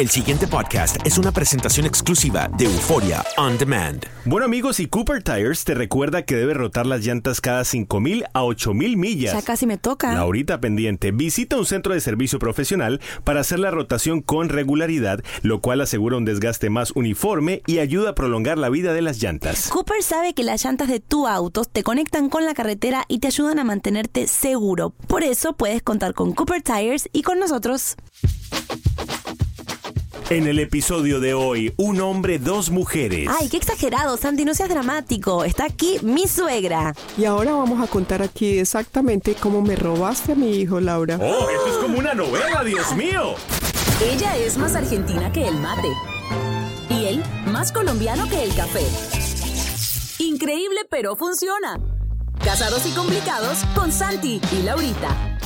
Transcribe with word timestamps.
El 0.00 0.08
siguiente 0.08 0.46
podcast 0.46 0.96
es 1.04 1.18
una 1.18 1.30
presentación 1.30 1.84
exclusiva 1.84 2.48
de 2.56 2.64
Euforia 2.64 3.22
On 3.36 3.58
Demand. 3.58 4.02
Bueno 4.24 4.46
amigos, 4.46 4.80
y 4.80 4.86
Cooper 4.86 5.22
Tires 5.22 5.64
te 5.64 5.74
recuerda 5.74 6.22
que 6.22 6.36
debe 6.36 6.54
rotar 6.54 6.86
las 6.86 7.04
llantas 7.04 7.42
cada 7.42 7.60
5.000 7.64 8.24
a 8.32 8.40
8.000 8.40 8.96
millas. 8.96 9.34
Ya 9.34 9.42
casi 9.42 9.66
me 9.66 9.76
toca. 9.76 10.14
Laurita 10.14 10.58
pendiente, 10.58 11.10
visita 11.10 11.58
un 11.58 11.66
centro 11.66 11.92
de 11.92 12.00
servicio 12.00 12.38
profesional 12.38 12.98
para 13.24 13.40
hacer 13.40 13.58
la 13.58 13.70
rotación 13.70 14.22
con 14.22 14.48
regularidad, 14.48 15.22
lo 15.42 15.60
cual 15.60 15.82
asegura 15.82 16.16
un 16.16 16.24
desgaste 16.24 16.70
más 16.70 16.92
uniforme 16.92 17.60
y 17.66 17.80
ayuda 17.80 18.08
a 18.08 18.14
prolongar 18.14 18.56
la 18.56 18.70
vida 18.70 18.94
de 18.94 19.02
las 19.02 19.20
llantas. 19.22 19.68
Cooper 19.68 20.02
sabe 20.02 20.32
que 20.32 20.44
las 20.44 20.64
llantas 20.64 20.88
de 20.88 21.00
tu 21.00 21.26
auto 21.26 21.66
te 21.66 21.82
conectan 21.82 22.30
con 22.30 22.46
la 22.46 22.54
carretera 22.54 23.04
y 23.06 23.18
te 23.18 23.26
ayudan 23.26 23.58
a 23.58 23.64
mantenerte 23.64 24.28
seguro. 24.28 24.94
Por 25.08 25.24
eso 25.24 25.52
puedes 25.52 25.82
contar 25.82 26.14
con 26.14 26.32
Cooper 26.32 26.62
Tires 26.62 27.10
y 27.12 27.20
con 27.20 27.38
nosotros. 27.38 27.96
En 30.30 30.46
el 30.46 30.60
episodio 30.60 31.18
de 31.18 31.34
hoy, 31.34 31.74
un 31.76 32.00
hombre, 32.00 32.38
dos 32.38 32.70
mujeres. 32.70 33.28
Ay, 33.40 33.48
qué 33.48 33.56
exagerado, 33.56 34.16
Santi, 34.16 34.44
no 34.44 34.54
seas 34.54 34.68
dramático. 34.68 35.42
Está 35.42 35.64
aquí 35.64 35.98
mi 36.02 36.28
suegra. 36.28 36.94
Y 37.18 37.24
ahora 37.24 37.50
vamos 37.50 37.82
a 37.82 37.90
contar 37.90 38.22
aquí 38.22 38.60
exactamente 38.60 39.34
cómo 39.34 39.60
me 39.60 39.74
robaste 39.74 40.32
a 40.32 40.34
mi 40.36 40.52
hijo, 40.52 40.78
Laura. 40.78 41.18
¡Oh, 41.20 41.50
esto 41.50 41.66
es 41.66 41.76
como 41.78 41.98
una 41.98 42.14
novela, 42.14 42.62
Dios 42.62 42.94
mío! 42.94 43.34
Ella 44.08 44.36
es 44.36 44.56
más 44.56 44.76
argentina 44.76 45.32
que 45.32 45.48
el 45.48 45.56
mate. 45.56 45.88
Y 46.90 47.06
él, 47.06 47.24
más 47.46 47.72
colombiano 47.72 48.28
que 48.28 48.44
el 48.44 48.54
café. 48.54 48.86
Increíble, 50.22 50.82
pero 50.88 51.16
funciona. 51.16 51.80
Casados 52.44 52.86
y 52.86 52.92
complicados 52.92 53.64
con 53.74 53.90
Santi 53.90 54.40
y 54.52 54.62
Laurita. 54.62 55.39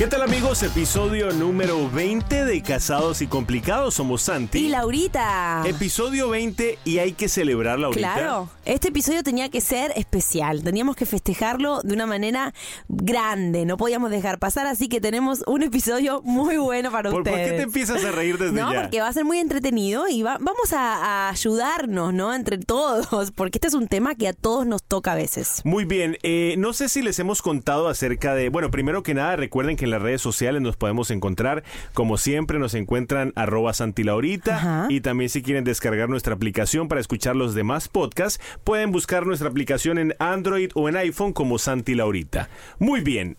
¿Qué 0.00 0.06
tal 0.06 0.22
amigos? 0.22 0.62
Episodio 0.62 1.30
número 1.30 1.90
20 1.90 2.46
de 2.46 2.62
Casados 2.62 3.20
y 3.20 3.26
Complicados. 3.26 3.92
Somos 3.96 4.22
Santi. 4.22 4.60
Y 4.60 4.68
Laurita. 4.70 5.62
Episodio 5.66 6.30
20 6.30 6.78
y 6.86 6.98
hay 7.00 7.12
que 7.12 7.28
celebrar, 7.28 7.78
Laurita. 7.78 8.14
Claro, 8.14 8.48
este 8.64 8.88
episodio 8.88 9.22
tenía 9.22 9.50
que 9.50 9.60
ser 9.60 9.92
especial. 9.96 10.62
Teníamos 10.64 10.96
que 10.96 11.04
festejarlo 11.04 11.82
de 11.82 11.92
una 11.92 12.06
manera 12.06 12.54
grande. 12.88 13.66
No 13.66 13.76
podíamos 13.76 14.10
dejar 14.10 14.38
pasar, 14.38 14.66
así 14.66 14.88
que 14.88 15.02
tenemos 15.02 15.44
un 15.46 15.62
episodio 15.64 16.22
muy 16.22 16.56
bueno 16.56 16.90
para 16.90 17.10
¿Por, 17.10 17.20
ustedes. 17.20 17.38
¿Por 17.38 17.50
qué 17.50 17.56
te 17.58 17.62
empiezas 17.64 18.02
a 18.02 18.10
reír 18.10 18.38
desde 18.38 18.52
no, 18.58 18.72
ya? 18.72 18.80
porque 18.80 19.02
va 19.02 19.08
a 19.08 19.12
ser 19.12 19.26
muy 19.26 19.36
entretenido 19.36 20.08
y 20.08 20.22
va- 20.22 20.38
vamos 20.40 20.72
a, 20.72 21.26
a 21.26 21.28
ayudarnos, 21.28 22.14
¿no? 22.14 22.32
Entre 22.32 22.56
todos, 22.56 23.32
porque 23.32 23.58
este 23.58 23.68
es 23.68 23.74
un 23.74 23.86
tema 23.86 24.14
que 24.14 24.28
a 24.28 24.32
todos 24.32 24.66
nos 24.66 24.82
toca 24.82 25.12
a 25.12 25.16
veces. 25.16 25.60
Muy 25.64 25.84
bien, 25.84 26.16
eh, 26.22 26.54
no 26.56 26.72
sé 26.72 26.88
si 26.88 27.02
les 27.02 27.18
hemos 27.18 27.42
contado 27.42 27.86
acerca 27.86 28.34
de, 28.34 28.48
bueno, 28.48 28.70
primero 28.70 29.02
que 29.02 29.12
nada 29.12 29.36
recuerden 29.36 29.76
que 29.76 29.89
en 29.90 29.92
las 29.92 30.02
redes 30.02 30.22
sociales 30.22 30.62
nos 30.62 30.76
podemos 30.76 31.10
encontrar, 31.10 31.64
como 31.92 32.16
siempre 32.16 32.58
nos 32.58 32.74
encuentran 32.74 33.32
arroba 33.34 33.72
santilaurita 33.74 34.56
Ajá. 34.56 34.86
y 34.88 35.00
también 35.00 35.28
si 35.30 35.42
quieren 35.42 35.64
descargar 35.64 36.08
nuestra 36.08 36.34
aplicación 36.34 36.88
para 36.88 37.00
escuchar 37.00 37.36
los 37.36 37.54
demás 37.54 37.88
podcasts, 37.88 38.40
pueden 38.64 38.92
buscar 38.92 39.26
nuestra 39.26 39.48
aplicación 39.48 39.98
en 39.98 40.14
Android 40.18 40.70
o 40.74 40.88
en 40.88 40.96
iPhone 40.96 41.32
como 41.32 41.58
Santi 41.58 41.94
Laurita. 41.94 42.48
Muy 42.78 43.00
bien. 43.00 43.36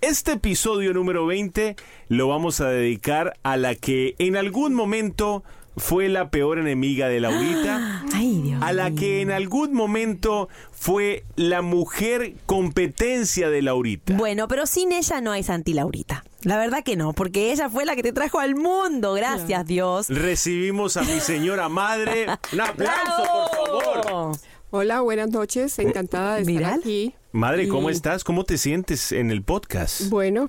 Este 0.00 0.32
episodio 0.32 0.92
número 0.92 1.26
20 1.26 1.76
lo 2.08 2.26
vamos 2.26 2.60
a 2.60 2.68
dedicar 2.68 3.34
a 3.44 3.56
la 3.56 3.76
que 3.76 4.16
en 4.18 4.36
algún 4.36 4.74
momento 4.74 5.44
fue 5.76 6.08
la 6.08 6.30
peor 6.30 6.58
enemiga 6.58 7.08
de 7.08 7.20
Laurita. 7.20 8.04
Ay, 8.14 8.40
Dios. 8.42 8.62
A 8.62 8.72
la 8.72 8.90
que 8.90 9.20
en 9.20 9.30
algún 9.30 9.72
momento 9.72 10.48
fue 10.70 11.24
la 11.36 11.62
mujer 11.62 12.34
competencia 12.46 13.48
de 13.50 13.62
Laurita. 13.62 14.14
Bueno, 14.14 14.48
pero 14.48 14.66
sin 14.66 14.92
ella 14.92 15.20
no 15.20 15.32
hay 15.32 15.42
Santi 15.42 15.72
Laurita. 15.72 16.24
La 16.42 16.56
verdad 16.58 16.82
que 16.84 16.96
no, 16.96 17.12
porque 17.12 17.52
ella 17.52 17.68
fue 17.70 17.84
la 17.84 17.94
que 17.94 18.02
te 18.02 18.12
trajo 18.12 18.40
al 18.40 18.54
mundo. 18.56 19.14
Gracias, 19.14 19.64
Dios. 19.66 20.08
Recibimos 20.08 20.96
a 20.96 21.02
mi 21.02 21.20
señora 21.20 21.68
madre. 21.68 22.26
Un 22.52 22.60
aplauso, 22.60 23.50
por 23.66 24.04
favor. 24.04 24.36
Hola, 24.70 25.00
buenas 25.02 25.30
noches. 25.30 25.78
Encantada 25.78 26.36
de 26.36 26.40
estar 26.42 26.54
Miral. 26.54 26.80
aquí. 26.80 27.14
Madre, 27.30 27.68
¿cómo 27.68 27.90
Y, 27.90 27.92
estás? 27.92 28.24
¿Cómo 28.24 28.44
te 28.44 28.58
sientes 28.58 29.12
en 29.12 29.30
el 29.30 29.42
podcast? 29.42 30.08
Bueno, 30.08 30.48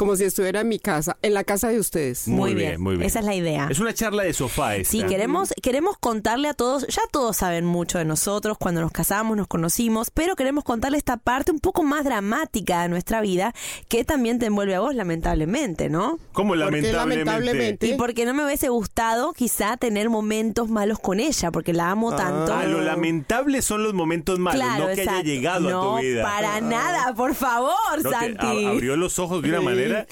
como 0.00 0.16
si 0.16 0.24
estuviera 0.24 0.62
en 0.62 0.68
mi 0.68 0.78
casa, 0.78 1.18
en 1.20 1.34
la 1.34 1.44
casa 1.44 1.68
de 1.68 1.78
ustedes. 1.78 2.26
Muy 2.26 2.54
bien, 2.54 2.80
muy 2.80 2.96
bien. 2.96 3.06
Esa 3.06 3.18
es 3.18 3.26
la 3.26 3.34
idea. 3.34 3.68
Es 3.70 3.80
una 3.80 3.92
charla 3.92 4.22
de 4.22 4.32
sofá 4.32 4.76
esta. 4.76 4.90
Sí, 4.92 5.02
queremos, 5.02 5.52
queremos 5.62 5.98
contarle 5.98 6.48
a 6.48 6.54
todos, 6.54 6.86
ya 6.86 7.02
todos 7.12 7.36
saben 7.36 7.66
mucho 7.66 7.98
de 7.98 8.06
nosotros, 8.06 8.56
cuando 8.56 8.80
nos 8.80 8.92
casamos, 8.92 9.36
nos 9.36 9.46
conocimos, 9.46 10.10
pero 10.10 10.36
queremos 10.36 10.64
contarle 10.64 10.96
esta 10.96 11.18
parte 11.18 11.52
un 11.52 11.58
poco 11.60 11.82
más 11.82 12.04
dramática 12.04 12.80
de 12.82 12.88
nuestra 12.88 13.20
vida, 13.20 13.52
que 13.88 14.02
también 14.04 14.38
te 14.38 14.46
envuelve 14.46 14.74
a 14.74 14.80
vos, 14.80 14.94
lamentablemente, 14.94 15.90
¿no? 15.90 16.18
¿Cómo 16.32 16.54
¿Por 16.54 16.58
qué 16.58 16.64
lamentablemente? 16.64 17.24
lamentablemente? 17.26 17.86
Y 17.88 17.94
porque 17.98 18.24
no 18.24 18.32
me 18.32 18.46
hubiese 18.46 18.70
gustado 18.70 19.34
quizá 19.34 19.76
tener 19.76 20.08
momentos 20.08 20.70
malos 20.70 20.98
con 20.98 21.20
ella, 21.20 21.50
porque 21.50 21.74
la 21.74 21.90
amo 21.90 22.16
tanto. 22.16 22.54
Ah, 22.54 22.64
lo 22.64 22.80
lamentable 22.80 23.60
son 23.60 23.82
los 23.82 23.92
momentos 23.92 24.38
malos, 24.38 24.62
Claro, 24.64 24.88
no 24.88 24.94
que 24.94 25.02
haya 25.02 25.20
llegado 25.22 25.68
no, 25.68 25.96
a 25.96 26.00
tu 26.00 26.06
vida. 26.06 26.22
para 26.22 26.60
nada, 26.62 27.14
por 27.14 27.34
favor, 27.34 27.74
No, 28.02 28.10
Santi. 28.10 28.64
abrió 28.64 28.96
los 28.96 29.18
ojos 29.18 29.42
de 29.42 29.50
una 29.50 29.58
Sí. 29.58 29.64
Manera. 29.92 30.06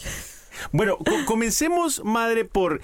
Bueno, 0.72 0.96
co- 0.98 1.24
comencemos, 1.26 2.02
madre, 2.04 2.44
por 2.44 2.80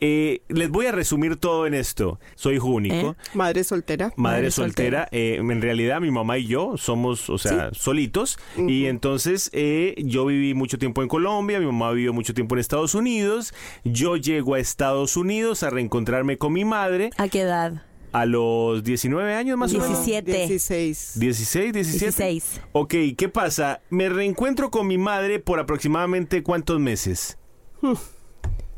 eh, 0.00 0.42
les 0.48 0.70
voy 0.70 0.86
a 0.86 0.92
resumir 0.92 1.34
todo 1.36 1.66
en 1.66 1.74
esto. 1.74 2.20
Soy 2.36 2.54
hijo 2.56 2.68
único. 2.68 3.16
Madre 3.34 3.64
soltera. 3.64 4.12
Madre, 4.16 4.36
Madre 4.38 4.50
soltera. 4.52 5.00
soltera. 5.02 5.08
Eh, 5.10 5.36
en 5.40 5.60
realidad, 5.60 6.00
mi 6.00 6.10
mamá 6.12 6.38
y 6.38 6.46
yo 6.46 6.76
somos, 6.76 7.28
o 7.28 7.36
sea, 7.36 7.70
solitos. 7.72 8.38
Y 8.56 8.86
entonces 8.86 9.50
eh, 9.52 9.94
yo 9.98 10.24
viví 10.26 10.54
mucho 10.54 10.78
tiempo 10.78 11.02
en 11.02 11.08
Colombia, 11.08 11.58
mi 11.58 11.66
mamá 11.66 11.90
vivió 11.90 12.12
mucho 12.12 12.32
tiempo 12.32 12.54
en 12.54 12.60
Estados 12.60 12.94
Unidos. 12.94 13.52
Yo 13.84 14.16
llego 14.16 14.54
a 14.54 14.60
Estados 14.60 15.16
Unidos 15.16 15.64
a 15.64 15.70
reencontrarme 15.70 16.38
con 16.38 16.52
mi 16.52 16.64
madre 16.64 17.10
¿A 17.18 17.26
qué 17.28 17.40
edad? 17.40 17.82
A 18.12 18.26
los 18.26 18.82
19 18.84 19.34
años 19.34 19.58
más 19.58 19.72
o 19.74 19.78
menos. 19.78 20.04
17. 20.04 20.46
16. 20.46 21.12
16, 21.18 21.72
17. 21.72 22.04
16. 22.04 22.60
Ok, 22.72 22.94
¿qué 23.16 23.28
pasa? 23.28 23.80
Me 23.90 24.08
reencuentro 24.08 24.70
con 24.70 24.86
mi 24.86 24.98
madre 24.98 25.38
por 25.38 25.58
aproximadamente 25.58 26.42
cuántos 26.42 26.80
meses? 26.80 27.38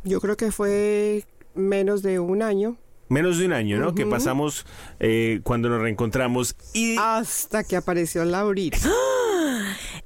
Yo 0.04 0.20
creo 0.20 0.36
que 0.36 0.52
fue 0.52 1.24
menos 1.54 2.02
de 2.02 2.18
un 2.18 2.42
año 2.42 2.76
Menos 3.10 3.38
de 3.38 3.46
un 3.46 3.52
año, 3.52 3.80
¿no? 3.80 3.92
Que 3.92 4.06
pasamos 4.06 4.64
eh, 5.00 5.40
cuando 5.42 5.68
nos 5.68 5.82
reencontramos. 5.82 6.54
Y 6.74 6.96
hasta 6.96 7.64
que 7.64 7.74
apareció 7.74 8.24
Laurita. 8.24 8.78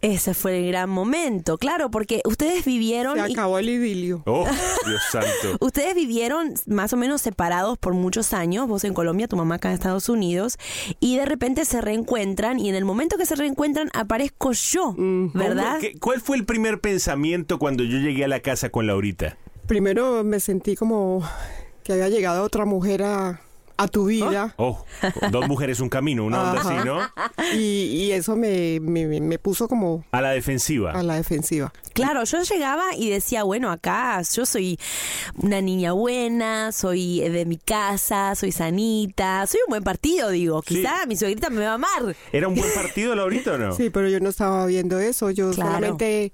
Ese 0.04 0.34
fue 0.34 0.58
el 0.58 0.66
gran 0.68 0.90
momento, 0.90 1.56
claro, 1.56 1.90
porque 1.90 2.20
ustedes 2.26 2.64
vivieron... 2.66 3.18
Se 3.18 3.30
y- 3.30 3.32
acabó 3.32 3.58
el 3.58 3.70
idilio. 3.70 4.22
Oh, 4.26 4.44
Dios 4.86 5.00
santo. 5.10 5.56
Ustedes 5.60 5.94
vivieron 5.94 6.52
más 6.66 6.92
o 6.92 6.98
menos 6.98 7.22
separados 7.22 7.78
por 7.78 7.94
muchos 7.94 8.34
años, 8.34 8.68
vos 8.68 8.84
en 8.84 8.92
Colombia, 8.92 9.28
tu 9.28 9.36
mamá 9.36 9.54
acá 9.54 9.68
en 9.68 9.74
Estados 9.74 10.10
Unidos, 10.10 10.58
y 11.00 11.16
de 11.16 11.24
repente 11.24 11.64
se 11.64 11.80
reencuentran 11.80 12.60
y 12.60 12.68
en 12.68 12.74
el 12.74 12.84
momento 12.84 13.16
que 13.16 13.24
se 13.24 13.34
reencuentran 13.34 13.88
aparezco 13.94 14.52
yo, 14.52 14.94
¿verdad? 14.98 15.68
¿Cómo- 15.76 15.80
qué- 15.80 15.98
¿Cuál 15.98 16.20
fue 16.20 16.36
el 16.36 16.44
primer 16.44 16.80
pensamiento 16.80 17.58
cuando 17.58 17.82
yo 17.82 17.96
llegué 17.96 18.24
a 18.24 18.28
la 18.28 18.40
casa 18.40 18.68
con 18.68 18.86
Laurita? 18.86 19.38
Primero 19.66 20.22
me 20.22 20.38
sentí 20.38 20.76
como 20.76 21.22
que 21.82 21.94
había 21.94 22.10
llegado 22.10 22.42
otra 22.44 22.66
mujer 22.66 23.02
a, 23.04 23.40
a 23.76 23.88
tu 23.88 24.06
vida. 24.06 24.54
Oh, 24.56 24.84
dos 25.32 25.48
mujeres, 25.48 25.80
un 25.80 25.88
camino, 25.88 26.24
una 26.24 26.42
onda 26.50 26.60
Ajá. 26.60 26.78
así, 26.78 26.86
¿no? 26.88 27.00
Y, 27.58 27.86
y 28.04 28.12
eso 28.12 28.36
me, 28.36 28.78
me, 28.80 29.20
me 29.20 29.38
puso 29.38 29.66
como 29.68 30.04
A 30.12 30.20
la 30.20 30.30
defensiva. 30.30 30.92
a 30.92 31.02
la 31.02 31.16
defensiva. 31.16 31.72
Claro, 31.92 32.22
yo 32.24 32.42
llegaba 32.42 32.84
y 32.96 33.10
decía, 33.10 33.42
bueno, 33.44 33.70
acá 33.70 34.20
yo 34.32 34.46
soy 34.46 34.78
una 35.36 35.60
niña 35.60 35.92
buena, 35.92 36.72
soy 36.72 37.20
de 37.20 37.44
mi 37.46 37.56
casa, 37.56 38.34
soy 38.34 38.52
sanita, 38.52 39.46
soy 39.46 39.60
un 39.66 39.70
buen 39.70 39.82
partido, 39.84 40.30
digo. 40.30 40.62
Sí. 40.66 40.76
Quizá 40.76 41.06
mi 41.06 41.16
suegrita 41.16 41.50
me 41.50 41.64
va 41.64 41.72
a 41.72 41.74
amar. 41.74 42.16
¿Era 42.32 42.48
un 42.48 42.54
buen 42.54 42.72
partido, 42.74 43.14
Laurita, 43.14 43.54
o 43.54 43.58
no? 43.58 43.74
Sí, 43.74 43.90
pero 43.90 44.08
yo 44.08 44.20
no 44.20 44.28
estaba 44.28 44.66
viendo 44.66 44.98
eso. 44.98 45.30
Yo 45.30 45.50
Claro. 45.50 45.70
solamente 45.72 46.32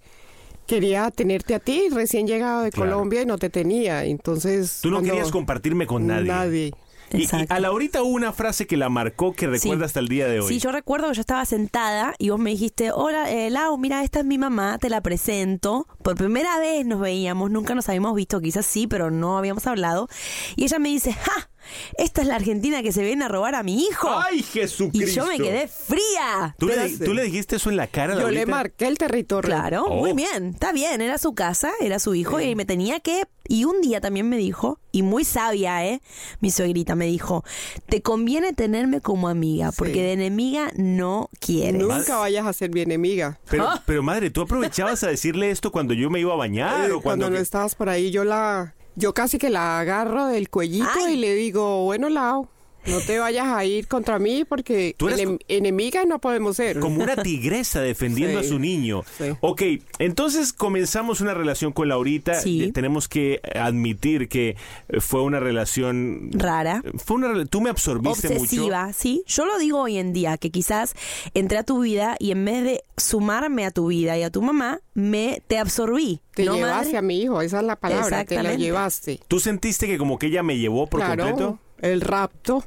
quería 0.66 1.10
tenerte 1.10 1.54
a 1.54 1.58
ti, 1.58 1.88
recién 1.90 2.26
llegado 2.26 2.62
de 2.62 2.70
Claro. 2.70 2.92
Colombia 2.92 3.22
y 3.22 3.26
no 3.26 3.38
te 3.38 3.50
tenía. 3.50 4.04
Entonces. 4.04 4.80
Tú 4.82 4.90
no 4.90 5.02
querías 5.02 5.30
compartirme 5.30 5.86
con 5.86 6.06
nadie. 6.06 6.28
Nadie. 6.28 6.72
Y- 7.12 7.26
a 7.48 7.60
Laurita 7.60 8.02
hubo 8.02 8.10
una 8.14 8.32
frase 8.32 8.66
que 8.66 8.76
la 8.76 8.88
marcó 8.88 9.32
que 9.32 9.46
recuerda 9.46 9.80
Sí. 9.80 9.84
hasta 9.86 10.00
el 10.00 10.08
día 10.08 10.26
de 10.28 10.40
hoy. 10.40 10.48
Sí, 10.48 10.58
yo 10.60 10.70
recuerdo 10.72 11.08
que 11.08 11.14
yo 11.14 11.20
estaba 11.20 11.44
sentada 11.44 12.14
y 12.18 12.30
vos 12.30 12.38
me 12.38 12.50
dijiste, 12.50 12.92
hola, 12.92 13.30
eh, 13.30 13.50
Lau, 13.50 13.76
mira, 13.78 14.02
esta 14.04 14.20
es 14.20 14.24
mi 14.26 14.38
mamá, 14.38 14.78
te 14.78 14.88
la 14.88 15.00
presento. 15.00 15.86
Por 16.02 16.16
primera 16.16 16.58
vez 16.58 16.86
nos 16.86 17.00
veíamos, 17.00 17.50
nunca 17.50 17.74
nos 17.74 17.88
habíamos 17.88 18.14
visto, 18.14 18.40
quizás 18.40 18.64
sí, 18.64 18.86
pero 18.86 19.10
no 19.10 19.36
habíamos 19.38 19.66
hablado. 19.66 20.08
Y 20.56 20.64
ella 20.64 20.78
me 20.78 20.88
dice, 20.88 21.12
¡ja! 21.12 21.49
Esta 21.98 22.22
es 22.22 22.26
la 22.28 22.36
Argentina 22.36 22.82
que 22.82 22.92
se 22.92 23.02
viene 23.02 23.24
a 23.24 23.28
robar 23.28 23.54
a 23.54 23.62
mi 23.62 23.82
hijo. 23.84 24.08
¡Ay, 24.08 24.40
y 24.40 24.42
Jesucristo! 24.42 25.20
yo 25.22 25.26
me 25.26 25.38
quedé 25.38 25.68
fría. 25.68 26.54
¿Tú, 26.58 26.66
le, 26.68 26.98
tú 26.98 27.14
le 27.14 27.24
dijiste 27.24 27.56
eso 27.56 27.70
en 27.70 27.76
la 27.76 27.86
cara 27.86 28.14
a 28.14 28.20
Yo 28.20 28.30
le 28.30 28.46
marqué 28.46 28.86
el 28.86 28.98
territorio. 28.98 29.48
Claro, 29.48 29.84
Oh. 29.84 29.96
muy 29.96 30.12
bien, 30.12 30.50
está 30.54 30.72
bien, 30.72 31.00
era 31.00 31.18
su 31.18 31.34
casa, 31.34 31.72
era 31.80 31.98
su 31.98 32.14
hijo 32.14 32.40
y 32.40 32.54
me 32.54 32.64
tenía 32.64 33.00
que... 33.00 33.24
Y 33.48 33.64
un 33.64 33.80
día 33.80 34.00
también 34.00 34.28
me 34.28 34.36
dijo, 34.36 34.78
y 34.92 35.02
muy 35.02 35.24
sabia, 35.24 35.84
¿eh? 35.84 36.00
Mi 36.40 36.52
suegrita 36.52 36.94
me 36.94 37.06
dijo, 37.06 37.42
te 37.88 38.00
conviene 38.00 38.52
tenerme 38.52 39.00
como 39.00 39.28
amiga, 39.28 39.72
porque 39.76 39.94
Sí. 39.94 40.00
de 40.00 40.12
enemiga 40.12 40.70
no 40.76 41.28
quieres. 41.40 41.82
Nunca 41.82 42.18
vayas 42.18 42.46
a 42.46 42.52
ser 42.52 42.70
mi 42.70 42.82
enemiga. 42.82 43.40
Pero, 43.50 43.66
Ah. 43.68 43.82
pero 43.86 44.04
madre, 44.04 44.30
¿tú 44.30 44.42
aprovechabas 44.42 45.02
a 45.02 45.08
decirle 45.08 45.50
esto 45.50 45.72
cuando 45.72 45.94
yo 45.94 46.10
me 46.10 46.20
iba 46.20 46.32
a 46.32 46.36
bañar 46.36 46.90
Eh, 46.90 46.92
o 46.92 47.00
cuando 47.00 47.24
cuando... 47.24 47.30
no 47.30 47.38
estabas 47.38 47.74
por 47.74 47.88
ahí, 47.88 48.12
yo 48.12 48.22
la, 48.22 48.74
yo 49.00 49.14
casi 49.14 49.38
que 49.38 49.50
la 49.50 49.80
agarro 49.80 50.26
del 50.26 50.50
cuellito 50.50 50.88
Ay. 51.06 51.14
y 51.14 51.16
le 51.16 51.34
digo, 51.34 51.84
bueno, 51.84 52.08
Lau, 52.08 52.46
no 52.86 53.00
te 53.00 53.18
vayas 53.18 53.46
a 53.48 53.64
ir 53.64 53.86
contra 53.88 54.18
mí 54.18 54.44
porque 54.44 54.94
Tú 54.96 55.08
eres 55.08 55.20
enem- 55.20 55.40
enemigas 55.48 56.06
no 56.06 56.18
podemos 56.20 56.56
ser. 56.56 56.78
Como 56.80 57.02
una 57.02 57.16
tigresa 57.16 57.80
defendiendo 57.80 58.40
Sí. 58.40 58.46
a 58.46 58.48
su 58.48 58.58
niño. 58.58 59.02
Sí. 59.18 59.24
Ok, 59.40 59.62
entonces 59.98 60.52
comenzamos 60.52 61.20
una 61.20 61.34
relación 61.34 61.72
con 61.72 61.88
Laurita. 61.88 62.34
Sí. 62.40 62.64
Eh, 62.64 62.72
Tenemos 62.72 63.08
que 63.08 63.40
admitir 63.54 64.28
que 64.28 64.56
eh, 64.88 65.00
fue 65.00 65.22
una 65.22 65.40
relación... 65.40 66.30
Rara. 66.32 66.82
Fue 67.04 67.16
una... 67.16 67.44
Tú 67.46 67.60
me 67.60 67.70
absorbiste 67.70 68.28
mucho. 68.28 68.40
obsesiva, 68.42 68.92
sí. 68.92 69.22
Yo 69.26 69.44
lo 69.46 69.58
digo 69.58 69.80
hoy 69.80 69.98
en 69.98 70.12
día, 70.12 70.36
que 70.38 70.50
quizás 70.50 70.94
entré 71.34 71.58
a 71.58 71.62
tu 71.64 71.80
vida 71.80 72.16
y 72.18 72.30
en 72.32 72.44
vez 72.44 72.64
de 72.64 72.82
sumarme 72.96 73.64
a 73.66 73.70
tu 73.70 73.86
vida 73.88 74.16
y 74.18 74.22
a 74.22 74.30
tu 74.30 74.42
mamá, 74.42 74.80
me 74.94 75.42
te 75.46 75.58
absorbí. 75.58 76.20
Te 76.34 76.44
¿no, 76.44 76.54
llevaste 76.54 76.86
madre? 76.86 76.98
a 76.98 77.02
mi 77.02 77.20
hijo, 77.22 77.40
esa 77.42 77.60
es 77.60 77.64
la 77.66 77.76
palabra, 77.76 78.04
te 78.06 78.10
la 78.10 78.20
Exactamente. 78.22 78.58
llevaste. 78.62 79.20
¿Tú 79.28 79.40
sentiste 79.40 79.86
que 79.86 79.98
como 79.98 80.18
que 80.18 80.26
ella 80.28 80.42
me 80.42 80.58
llevó 80.58 80.86
por 80.86 81.00
claro, 81.00 81.24
completo? 81.24 81.58
el 81.82 82.00
rapto. 82.00 82.64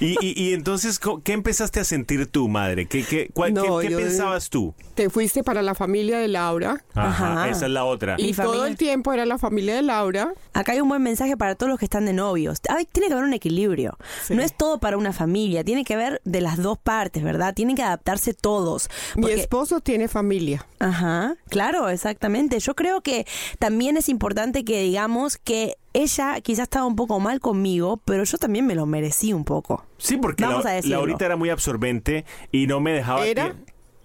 Y, 0.00 0.16
y- 0.24 0.42
y 0.50 0.52
entonces, 0.54 1.00
¿qué 1.24 1.32
empezaste 1.32 1.80
a 1.80 1.84
sentir 1.84 2.26
tú, 2.26 2.48
madre? 2.48 2.86
¿Qué, 2.86 3.02
qué, 3.04 3.30
cuál- 3.32 3.54
No, 3.54 3.78
qué- 3.78 3.90
pensabas 3.90 4.50
tú? 4.50 4.74
Te 4.94 5.10
fuiste 5.10 5.42
para 5.44 5.62
la 5.62 5.74
familia 5.74 6.18
de 6.18 6.26
Laura 6.28 6.82
Ajá, 6.94 7.32
Ajá. 7.32 7.48
esa 7.48 7.66
es 7.66 7.72
la 7.72 7.84
otra. 7.84 8.16
y 8.18 8.24
Mi 8.24 8.32
todo 8.32 8.46
familia. 8.46 8.66
el 8.68 8.76
tiempo 8.76 9.12
era 9.12 9.26
la 9.26 9.38
familia 9.38 9.76
de 9.76 9.82
Laura. 9.82 10.32
Acá 10.52 10.72
hay 10.72 10.80
un 10.80 10.88
buen 10.88 11.02
mensaje 11.02 11.36
para 11.36 11.54
todos 11.54 11.70
los 11.70 11.78
que 11.78 11.84
están 11.84 12.04
de 12.04 12.12
novios. 12.12 12.58
Ay, 12.68 12.86
tiene 12.90 13.06
que 13.08 13.12
haber 13.14 13.24
un 13.24 13.32
equilibrio. 13.34 13.96
Sí. 14.26 14.34
No 14.34 14.42
es 14.42 14.56
todo 14.56 14.78
para 14.78 14.96
una 14.96 15.12
familia, 15.12 15.62
tiene 15.64 15.84
que 15.84 15.96
ver 15.96 16.20
de 16.24 16.40
las 16.40 16.60
dos 16.60 16.78
partes, 16.78 17.22
¿verdad? 17.22 17.54
Tienen 17.54 17.76
que 17.76 17.82
adaptarse 17.82 18.34
todos. 18.34 18.88
Mi 19.16 19.30
esposo 19.30 19.80
tiene 19.80 20.08
familia. 20.08 20.66
Ajá, 20.80 21.36
claro, 21.48 21.88
exactamente. 21.88 22.58
Yo 22.60 22.74
creo 22.74 23.00
que 23.00 23.26
también 23.58 23.96
es 23.96 24.08
importante 24.08 24.64
que 24.64 24.82
digamos 24.82 25.36
que 25.38 25.76
ella 25.92 26.40
quizás 26.40 26.64
estaba 26.64 26.86
un 26.86 26.96
poco 26.96 27.18
mal 27.20 27.40
conmigo, 27.40 28.00
pero 28.04 28.24
yo 28.24 28.38
también 28.38 28.66
me 28.66 28.74
lo 28.74 28.86
merecí 28.86 29.32
un 29.32 29.44
poco. 29.44 29.84
Sí, 29.98 30.16
porque 30.16 30.44
Vamos 30.44 30.64
la, 30.64 30.78
a. 30.78 30.80
Laurita 30.82 31.26
era 31.26 31.36
muy 31.36 31.50
absorbente 31.50 32.24
y 32.52 32.66
no 32.66 32.80
me 32.80 32.92
dejaba... 32.92 33.26
¿Era? 33.26 33.52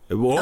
que- 0.10 0.16
¡Oh! 0.16 0.40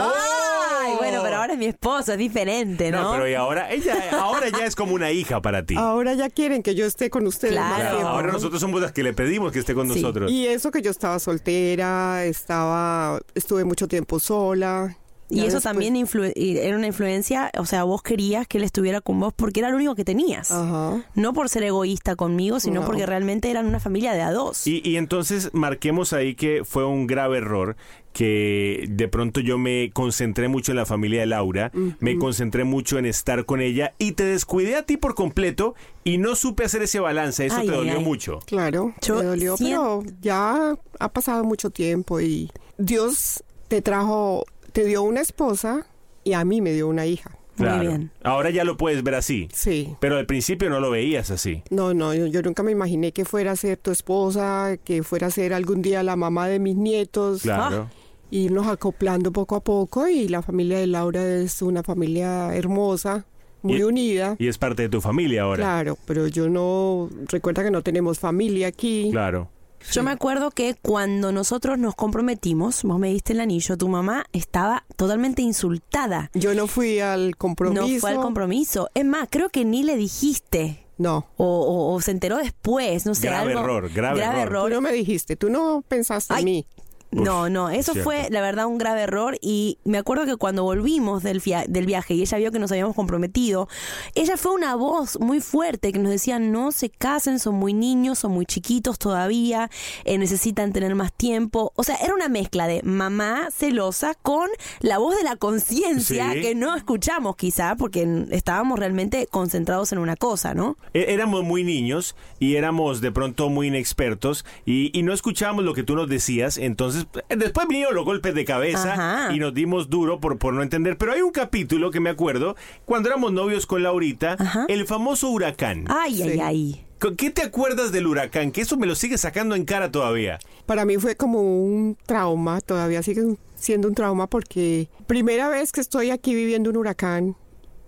Ay, 0.84 0.94
bueno, 0.98 1.22
pero 1.24 1.36
ahora 1.38 1.54
es 1.54 1.60
mi 1.60 1.66
esposo, 1.68 2.12
es 2.14 2.18
diferente, 2.18 2.90
¿no? 2.92 3.04
No, 3.04 3.12
pero 3.12 3.30
y 3.30 3.36
ahora, 3.36 3.72
ella 3.72 3.96
ahora 4.20 4.50
ya 4.50 4.66
es 4.66 4.76
como 4.76 4.94
una 4.96 5.12
hija 5.12 5.40
para 5.42 5.64
ti. 5.66 5.76
Ahora 5.78 6.16
ya 6.16 6.30
quieren 6.30 6.64
que 6.64 6.74
yo 6.74 6.86
esté 6.88 7.10
con 7.12 7.28
ustedes 7.28 7.54
Claro. 7.54 8.00
más 8.00 8.04
ahora 8.08 8.28
¿no? 8.28 8.34
nosotros 8.34 8.60
somos 8.60 8.82
las 8.82 8.92
que 8.92 9.04
le 9.04 9.14
pedimos 9.14 9.52
que 9.52 9.60
esté 9.60 9.76
con 9.76 9.88
Sí. 9.94 10.02
nosotros. 10.02 10.32
Y 10.32 10.48
eso 10.48 10.72
que 10.72 10.82
yo 10.82 10.90
estaba 10.90 11.20
soltera, 11.20 12.26
estaba, 12.26 13.20
estuve 13.36 13.64
mucho 13.64 13.88
tiempo 13.88 14.20
sola. 14.20 14.98
Y 15.32 15.38
Ya 15.38 15.44
eso 15.46 15.56
después- 15.58 15.64
también 15.64 15.96
influ- 15.96 16.34
era 16.36 16.76
una 16.78 16.88
influencia, 16.88 17.50
o 17.58 17.66
sea, 17.66 17.84
vos 17.86 18.04
querías 18.04 18.48
que 18.48 18.58
él 18.58 18.64
estuviera 18.66 19.00
con 19.02 19.20
vos 19.20 19.34
porque 19.34 19.62
era 19.62 19.70
lo 19.70 19.78
único 19.78 19.96
que 19.96 20.04
tenías. 20.04 20.52
Ajá. 20.52 21.04
No 21.16 21.34
por 21.34 21.48
ser 21.50 21.64
egoísta 21.64 22.16
conmigo, 22.16 22.60
sino 22.60 22.82
No. 22.82 22.86
porque 22.86 23.06
realmente 23.06 23.50
eran 23.50 23.66
una 23.66 23.80
familia 23.80 24.14
de 24.14 24.22
a 24.22 24.32
dos. 24.32 24.68
Y, 24.68 24.82
y 24.84 24.98
entonces 24.98 25.50
marquemos 25.54 26.12
ahí 26.14 26.36
que 26.36 26.64
fue 26.66 26.86
un 26.86 27.08
grave 27.08 27.38
error 27.38 27.76
que 28.12 28.88
de 28.90 29.08
pronto 29.08 29.40
yo 29.40 29.58
me 29.58 29.90
concentré 29.94 30.50
mucho 30.50 30.74
en 30.74 30.76
la 30.76 30.86
familia 30.86 31.22
de 31.22 31.28
Laura, 31.28 31.72
me 32.00 32.18
concentré 32.18 32.66
mucho 32.66 32.98
en 33.00 33.06
estar 33.06 33.46
con 33.46 33.62
ella 33.62 33.94
y 34.00 34.12
te 34.12 34.26
descuidé 34.26 34.76
a 34.76 34.84
ti 34.84 34.98
por 34.98 35.16
completo 35.16 35.76
y 36.04 36.18
no 36.18 36.36
supe 36.36 36.66
hacer 36.66 36.82
ese 36.84 37.00
balance, 37.00 37.46
eso 37.46 37.56
Ay, 37.58 37.68
te 37.68 37.72
ay, 37.72 37.78
dolió 37.78 37.98
ay. 38.00 38.04
mucho. 38.04 38.40
Claro, 38.46 38.94
Yo 39.02 39.16
me 39.16 39.24
dolió, 39.24 39.56
sien- 39.56 39.70
pero 39.72 40.04
ya 40.22 40.76
ha 41.00 41.10
pasado 41.10 41.46
mucho 41.46 41.70
tiempo 41.70 42.20
y 42.20 42.52
Dios 42.78 43.44
te 43.70 43.82
trajo, 43.82 44.44
te 44.72 44.86
dio 44.86 45.04
una 45.04 45.22
esposa 45.22 45.86
y 46.24 46.34
a 46.34 46.44
mí 46.46 46.62
me 46.62 46.72
dio 46.74 46.88
una 46.88 47.06
hija. 47.06 47.32
Muy 47.58 47.68
Claro. 47.68 47.82
bien. 47.90 48.12
Ahora 48.24 48.50
ya 48.50 48.64
lo 48.64 48.78
puedes 48.78 49.04
ver 49.04 49.16
así, 49.16 49.50
Sí. 49.54 49.96
pero 50.00 50.18
al 50.18 50.26
principio 50.26 50.70
no 50.70 50.80
lo 50.80 50.90
veías 50.90 51.30
así. 51.32 51.64
No, 51.70 51.94
no, 51.94 52.14
yo, 52.14 52.26
yo 52.28 52.42
nunca 52.42 52.64
me 52.64 52.72
imaginé 52.72 53.12
que 53.12 53.26
fuera 53.26 53.52
a 53.52 53.56
ser 53.56 53.78
tu 53.78 53.92
esposa, 53.92 54.78
que 54.84 55.04
fuera 55.04 55.28
a 55.28 55.32
ser 55.32 55.54
algún 55.54 55.82
día 55.82 56.02
la 56.02 56.16
mamá 56.16 56.48
de 56.48 56.60
mis 56.60 56.76
nietos. 56.78 57.42
Claro. 57.44 57.90
Irnos 58.32 58.68
acoplando 58.68 59.32
poco 59.34 59.56
a 59.58 59.64
poco 59.64 60.08
y 60.08 60.30
la 60.30 60.42
familia 60.42 60.80
de 60.80 60.88
Laura 60.88 61.22
es 61.28 61.62
una 61.62 61.84
familia 61.84 62.56
hermosa, 62.56 63.26
muy 63.62 63.80
Y- 63.80 63.84
unida. 63.84 64.38
Y 64.40 64.48
es 64.48 64.58
parte 64.58 64.84
de 64.84 64.90
tu 64.90 65.02
familia 65.02 65.42
ahora. 65.44 65.58
Claro, 65.58 65.98
pero 66.06 66.28
yo 66.28 66.48
no, 66.50 67.10
recuerda 67.28 67.64
que 67.64 67.72
no 67.72 67.82
tenemos 67.84 68.18
familia 68.20 68.68
aquí. 68.68 69.10
Claro. 69.12 69.50
Yo 69.92 70.04
me 70.04 70.12
acuerdo 70.12 70.52
que 70.52 70.76
cuando 70.82 71.32
nosotros 71.32 71.78
nos 71.80 71.96
comprometimos, 71.96 72.84
vos 72.84 73.00
me 73.00 73.10
diste 73.10 73.34
el 73.34 73.42
anillo, 73.42 73.78
tu 73.78 73.88
mamá 73.90 74.26
estaba 74.32 74.86
totalmente 74.96 75.42
insultada. 75.42 76.30
Yo 76.34 76.54
no 76.54 76.68
fui 76.68 77.00
al 77.00 77.36
compromiso. 77.36 77.82
No 77.96 78.00
fue 78.00 78.12
al 78.12 78.22
compromiso. 78.22 78.90
Es 78.94 79.06
más, 79.06 79.28
creo 79.30 79.50
que 79.50 79.66
ni 79.66 79.84
le 79.84 79.98
dijiste. 79.98 80.86
No. 80.98 81.26
O, 81.38 81.46
o- 81.46 81.94
o 81.96 82.02
se 82.02 82.12
enteró 82.12 82.38
después, 82.38 83.06
no 83.08 83.16
sé. 83.16 83.28
Grave 83.28 83.54
algo- 83.54 83.64
error, 83.64 83.90
grave 83.92 84.22
error. 84.24 84.70
Tú 84.70 84.76
no 84.76 84.82
me 84.82 84.92
dijiste, 84.92 85.36
tú 85.36 85.50
no 85.50 85.84
pensaste 85.88 86.34
Ay. 86.36 86.42
en 86.42 86.46
mí. 86.46 86.66
No, 87.12 87.50
no, 87.50 87.70
eso 87.70 87.94
fue 87.94 88.28
la 88.30 88.40
verdad 88.42 88.68
un 88.68 88.78
grave 88.78 89.02
error 89.02 89.38
y 89.42 89.78
me 89.84 89.98
acuerdo 89.98 90.26
que 90.26 90.38
cuando 90.38 90.64
volvimos 90.64 91.24
del, 91.24 91.42
viaje 91.42 92.14
y 92.14 92.22
ella 92.22 92.38
vio 92.38 92.52
que 92.52 92.60
nos 92.60 92.72
habíamos 92.72 92.96
comprometido, 92.96 93.68
ella 94.16 94.38
fue 94.38 94.54
una 94.54 94.76
voz 94.76 95.20
muy 95.20 95.42
fuerte 95.42 95.92
que 95.92 96.00
nos 96.00 96.12
decía 96.12 96.40
no 96.40 96.72
se 96.72 96.90
casen, 96.90 97.40
son 97.40 97.56
muy 97.56 97.74
niños, 97.74 98.20
son 98.20 98.32
muy 98.32 98.46
chiquitos 98.46 98.98
todavía, 98.98 99.70
eh, 100.06 100.18
necesitan 100.18 100.72
tener 100.72 100.96
más 100.96 101.12
tiempo. 101.12 101.74
O 101.76 101.84
sea, 101.84 101.98
era 101.98 102.14
una 102.14 102.30
mezcla 102.30 102.68
de 102.68 102.82
mamá 102.84 103.50
celosa 103.52 104.14
con 104.22 104.50
la 104.80 104.98
voz 104.98 105.18
de 105.18 105.24
la 105.24 105.36
conciencia 105.36 106.32
Sí. 106.34 106.42
que 106.42 106.56
no 106.56 106.76
escuchamos 106.76 107.36
quizá 107.36 107.76
porque 107.76 108.26
estábamos 108.32 108.80
realmente 108.80 109.28
concentrados 109.28 109.92
en 109.92 109.98
una 110.00 110.16
cosa, 110.16 110.54
¿no? 110.54 110.78
É- 110.94 111.12
Éramos 111.14 111.44
muy 111.44 111.64
niños 111.64 112.16
y 112.40 112.56
éramos 112.56 113.02
de 113.02 113.12
pronto 113.12 113.50
muy 113.50 113.68
inexpertos 113.68 114.46
y, 114.66 114.98
y 114.98 115.04
no 115.04 115.12
escuchábamos 115.14 115.66
lo 115.66 115.74
que 115.74 115.84
tú 115.84 115.96
nos 115.96 116.08
decías. 116.08 116.58
Entonces, 116.58 117.01
después 117.30 117.68
vinieron 117.68 117.96
los 117.96 118.06
golpes 118.06 118.34
de 118.36 118.46
cabeza 118.46 118.94
Ajá. 118.94 119.34
y 119.34 119.40
nos 119.40 119.54
dimos 119.54 119.90
duro 119.90 120.20
por, 120.20 120.38
por 120.38 120.54
no 120.54 120.64
entender. 120.64 120.98
Pero 120.98 121.14
hay 121.14 121.22
un 121.22 121.32
capítulo 121.32 121.92
que 121.92 122.00
me 122.00 122.10
acuerdo, 122.10 122.56
cuando 122.86 123.10
éramos 123.10 123.32
novios 123.34 123.66
con 123.66 123.84
Laurita, 123.84 124.36
Ajá. 124.40 124.66
el 124.68 124.86
famoso 124.86 125.30
huracán. 125.30 125.86
Ay, 125.90 126.22
ay, 126.24 126.32
Sí. 126.34 126.40
ay. 126.42 126.86
¿Con- 127.00 127.16
¿Qué 127.16 127.32
te 127.32 127.42
acuerdas 127.42 127.92
del 127.92 128.06
huracán? 128.06 128.52
Que 128.52 128.62
eso 128.62 128.78
me 128.78 128.86
lo 128.86 128.94
sigue 128.96 129.18
sacando 129.18 129.56
en 129.56 129.66
cara 129.66 129.92
todavía. 129.92 130.38
Para 130.68 130.86
mí 130.86 130.98
fue 130.98 131.16
como 131.16 131.42
un 131.42 131.98
trauma, 132.06 132.62
todavía 132.62 133.02
sigue 133.02 133.24
siendo 133.56 133.88
un 133.88 133.96
trauma 133.96 134.28
porque 134.28 134.88
primera 135.08 135.50
vez 135.50 135.72
que 135.72 135.82
estoy 135.82 136.12
aquí 136.12 136.36
viviendo 136.36 136.70
un 136.70 136.78
huracán 136.78 137.36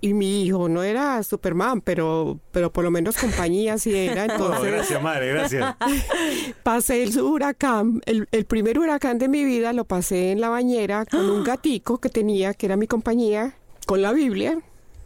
y 0.03 0.13
mi 0.13 0.43
hijo 0.43 0.67
no 0.67 0.83
era 0.83 1.23
Superman, 1.23 1.79
pero, 1.79 2.37
pero 2.51 2.73
por 2.73 2.83
lo 2.83 2.91
menos 2.91 3.15
compañía 3.17 3.77
sí 3.77 3.95
era. 3.95 4.23
Oh, 4.33 4.47
Entonces 4.47 4.71
gracias, 4.73 5.01
madre, 5.01 5.27
gracias. 5.29 5.75
pasé 6.63 7.03
el 7.03 7.17
huracán, 7.21 8.01
el, 8.05 8.27
el 8.33 8.43
primer 8.43 8.79
huracán 8.79 9.17
de 9.17 9.29
mi 9.29 9.45
vida 9.45 9.71
lo 9.71 9.85
pasé 9.85 10.31
en 10.31 10.41
la 10.41 10.49
bañera 10.49 11.05
con 11.05 11.29
un 11.29 11.43
gatico 11.45 11.99
que 11.99 12.09
tenía, 12.09 12.53
que 12.53 12.65
era 12.65 12.75
mi 12.75 12.85
compañía, 12.85 13.55
con 13.85 14.01
la 14.01 14.11
Biblia. 14.11 14.59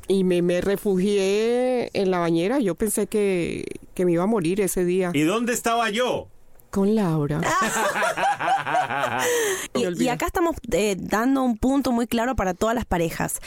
Y 0.08 0.24
me, 0.24 0.42
me 0.42 0.62
refugié 0.62 1.92
en 1.94 2.10
la 2.10 2.18
bañera. 2.18 2.60
Yo 2.60 2.74
pensé 2.74 3.06
que, 3.06 3.66
que 3.94 4.04
me 4.04 4.14
iba 4.14 4.24
a 4.24 4.28
morir 4.28 4.62
ese 4.62 4.84
día. 4.84 5.12
¿Y 5.14 5.22
dónde 5.22 5.54
estaba 5.54 5.92
yo? 5.92 6.28
Con 6.70 6.96
Laura. 6.96 7.42
Y, 9.74 10.08
acá 10.10 10.26
estamos 10.26 10.56
eh, 10.72 10.96
dando 11.00 11.44
un 11.44 11.58
punto 11.58 11.92
muy 11.92 12.08
claro 12.08 12.36
para 12.36 12.54
todas 12.54 12.76
las 12.76 12.86
parejas. 12.86 13.40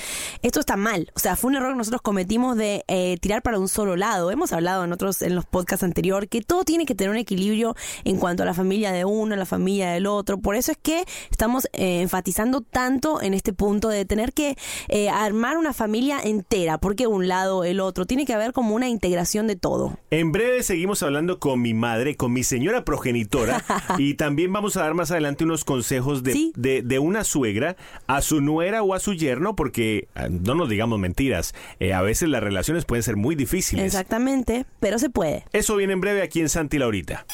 Esto 0.42 0.60
está 0.60 0.76
mal. 0.76 1.10
O 1.14 1.18
sea, 1.18 1.36
fue 1.36 1.50
un 1.50 1.56
error 1.56 1.72
que 1.72 1.78
nosotros 1.78 2.02
cometimos 2.02 2.56
de 2.56 2.84
eh, 2.88 3.16
tirar 3.20 3.42
para 3.42 3.58
un 3.58 3.68
solo 3.68 3.96
lado. 3.96 4.30
Hemos 4.30 4.52
hablado 4.52 4.84
en 4.84 4.92
otros, 4.92 5.22
en 5.22 5.34
los 5.34 5.44
podcasts 5.44 5.82
anteriores, 5.82 6.28
que 6.28 6.40
todo 6.40 6.64
tiene 6.64 6.86
que 6.86 6.94
tener 6.94 7.10
un 7.10 7.16
equilibrio 7.16 7.74
en 8.04 8.16
cuanto 8.16 8.42
a 8.42 8.46
la 8.46 8.54
familia 8.54 8.92
de 8.92 9.04
uno, 9.04 9.34
la 9.36 9.46
familia 9.46 9.90
del 9.90 10.06
otro. 10.06 10.38
Por 10.38 10.56
eso 10.56 10.72
es 10.72 10.78
que 10.78 11.04
estamos 11.30 11.66
eh, 11.72 12.02
enfatizando 12.02 12.60
tanto 12.60 13.20
en 13.20 13.34
este 13.34 13.52
punto 13.52 13.88
de 13.88 14.04
tener 14.04 14.32
que 14.32 14.56
eh, 14.88 15.08
armar 15.08 15.58
una 15.58 15.72
familia 15.72 16.20
entera. 16.22 16.78
Porque 16.78 17.06
un 17.06 17.28
lado, 17.28 17.64
el 17.64 17.80
otro. 17.80 18.06
Tiene 18.06 18.26
que 18.26 18.34
haber 18.34 18.52
como 18.52 18.74
una 18.74 18.88
integración 18.88 19.46
de 19.46 19.56
todo. 19.56 19.98
En 20.10 20.32
breve 20.32 20.62
seguimos 20.62 21.02
hablando 21.02 21.38
con 21.38 21.60
mi 21.60 21.74
madre, 21.74 22.16
con 22.16 22.32
mi 22.32 22.44
señora 22.44 22.84
progenitora, 22.84 23.09
y 23.98 24.14
también 24.14 24.52
vamos 24.52 24.76
a 24.76 24.82
dar 24.82 24.94
más 24.94 25.10
adelante 25.10 25.44
unos 25.44 25.64
consejos 25.64 26.22
de, 26.22 26.32
Sí. 26.32 26.52
de, 26.56 26.82
de 26.82 26.98
una 26.98 27.24
suegra 27.24 27.76
a 28.06 28.22
su 28.22 28.40
nuera 28.40 28.82
o 28.82 28.94
a 28.94 29.00
su 29.00 29.14
yerno, 29.14 29.56
porque 29.56 30.08
ah, 30.14 30.28
no 30.30 30.54
nos 30.54 30.68
digamos 30.68 30.98
mentiras, 30.98 31.54
eh, 31.78 31.92
a 31.92 32.02
veces 32.02 32.28
las 32.28 32.42
relaciones 32.42 32.84
pueden 32.84 33.02
ser 33.02 33.16
muy 33.16 33.34
difíciles. 33.34 33.84
Exactamente. 33.86 34.64
Pero 34.80 34.98
se 34.98 35.10
puede. 35.10 35.44
Eso 35.52 35.76
viene 35.76 35.92
en 35.94 36.00
breve 36.00 36.22
aquí 36.22 36.40
en 36.40 36.48
Santi 36.48 36.78
Laurita. 36.78 37.26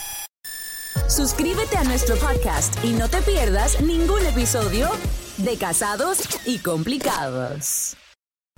Suscríbete 1.09 1.77
a 1.77 1.85
nuestro 1.85 2.17
podcast 2.17 2.83
y 2.85 2.93
no 2.93 3.09
te 3.09 3.21
pierdas 3.23 3.81
ningún 3.83 4.25
episodio 4.27 4.89
de 5.37 5.57
Casados 5.59 6.21
y 6.47 6.59
Complicados. 6.59 7.97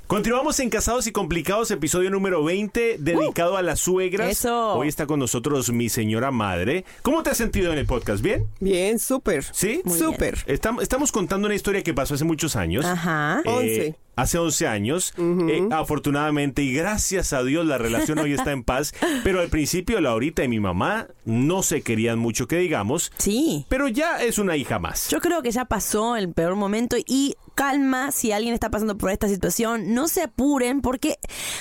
Continuamos 0.08 0.58
en 0.60 0.70
Casados 0.70 1.06
y 1.06 1.12
Complicados, 1.12 1.70
episodio 1.70 2.08
número 2.08 2.42
20, 2.42 2.96
dedicado 2.98 3.58
a 3.58 3.62
las 3.62 3.80
suegras. 3.80 4.30
Eso. 4.30 4.72
Hoy 4.72 4.88
está 4.88 5.06
con 5.06 5.20
nosotros 5.20 5.70
mi 5.70 5.90
señora 5.90 6.30
madre. 6.30 6.86
¿Cómo 7.02 7.22
te 7.22 7.28
has 7.28 7.36
sentido 7.36 7.74
en 7.74 7.78
el 7.78 7.84
podcast? 7.84 8.22
¿Bien? 8.22 8.46
Bien, 8.58 8.98
súper. 8.98 9.44
¿Sí? 9.52 9.82
Muy 9.84 9.98
bien. 9.98 10.10
Súper. 10.10 10.38
Estamos, 10.46 10.82
estamos 10.82 11.12
contando 11.12 11.44
una 11.44 11.54
historia 11.54 11.82
que 11.82 11.92
pasó 11.92 12.14
hace 12.14 12.24
muchos 12.24 12.56
años. 12.56 12.86
Ajá. 12.86 13.42
Eh, 13.44 13.50
Once. 13.50 13.96
hace 14.16 14.38
11 14.38 14.66
años. 14.66 15.12
Eh, 15.18 15.68
afortunadamente 15.70 16.62
y 16.62 16.72
gracias 16.72 17.34
a 17.34 17.42
Dios 17.42 17.66
la 17.66 17.76
relación 17.76 18.18
hoy 18.18 18.32
está 18.32 18.52
en 18.52 18.64
paz. 18.64 18.94
Pero 19.24 19.42
al 19.42 19.48
principio 19.48 20.00
Laurita 20.00 20.42
y 20.42 20.48
mi 20.48 20.58
mamá 20.58 21.08
no 21.26 21.62
se 21.62 21.82
querían 21.82 22.18
mucho 22.18 22.48
que 22.48 22.56
digamos. 22.56 23.12
Sí. 23.18 23.66
Pero 23.68 23.88
ya 23.88 24.22
es 24.22 24.38
una 24.38 24.56
hija 24.56 24.78
más. 24.78 25.10
Yo 25.10 25.20
creo 25.20 25.42
que 25.42 25.50
ya 25.50 25.66
pasó 25.66 26.16
el 26.16 26.32
peor 26.32 26.54
momento 26.54 26.96
y 27.06 27.36
calma 27.58 28.12
si 28.12 28.30
alguien 28.30 28.54
está 28.54 28.70
pasando 28.70 28.96
por 28.96 29.10
esta 29.10 29.26
situación, 29.26 29.92
no 29.92 30.06
se 30.06 30.22
apuren 30.22 30.80
porque 30.80 31.18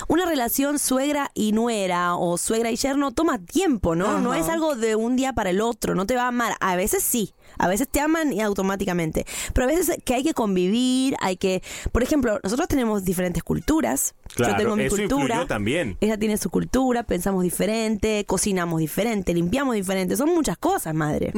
una 0.07 0.27
relación 0.27 0.77
suegra 0.77 1.31
y 1.33 1.53
nuera 1.53 2.13
o 2.13 2.37
suegra 2.37 2.69
y 2.69 2.75
yerno 2.75 3.11
toma 3.13 3.39
tiempo, 3.39 3.95
¿no? 3.95 4.19
No 4.19 4.35
es 4.35 4.47
algo 4.47 4.75
de 4.75 4.95
un 4.95 5.15
día 5.15 5.33
para 5.33 5.49
el 5.49 5.59
otro, 5.59 5.95
no 5.95 6.05
te 6.05 6.15
va 6.15 6.25
a 6.25 6.27
amar. 6.27 6.53
A 6.59 6.75
veces 6.75 7.01
sí, 7.01 7.33
a 7.57 7.67
veces 7.67 7.89
te 7.89 7.99
aman 7.99 8.31
y 8.31 8.41
automáticamente, 8.41 9.25
pero 9.55 9.65
a 9.65 9.67
veces 9.71 9.97
que 10.05 10.13
hay 10.13 10.23
que 10.23 10.35
convivir, 10.35 11.15
hay 11.19 11.35
que, 11.35 11.63
por 11.91 12.03
ejemplo, 12.03 12.39
nosotros 12.43 12.67
tenemos 12.67 13.03
diferentes 13.03 13.41
culturas. 13.41 14.13
Claro, 14.35 14.53
Yo 14.53 14.57
tengo 14.59 14.75
mi 14.75 14.83
eso 14.83 14.97
cultura. 14.97 15.47
también. 15.47 15.97
Ella 15.99 16.19
tiene 16.19 16.37
su 16.37 16.51
cultura, 16.51 17.01
pensamos 17.01 17.41
diferente, 17.41 18.23
cocinamos 18.27 18.79
diferente, 18.79 19.33
limpiamos 19.33 19.73
diferente, 19.73 20.15
son 20.15 20.29
muchas 20.29 20.59
cosas, 20.59 20.93
madre. 20.93 21.33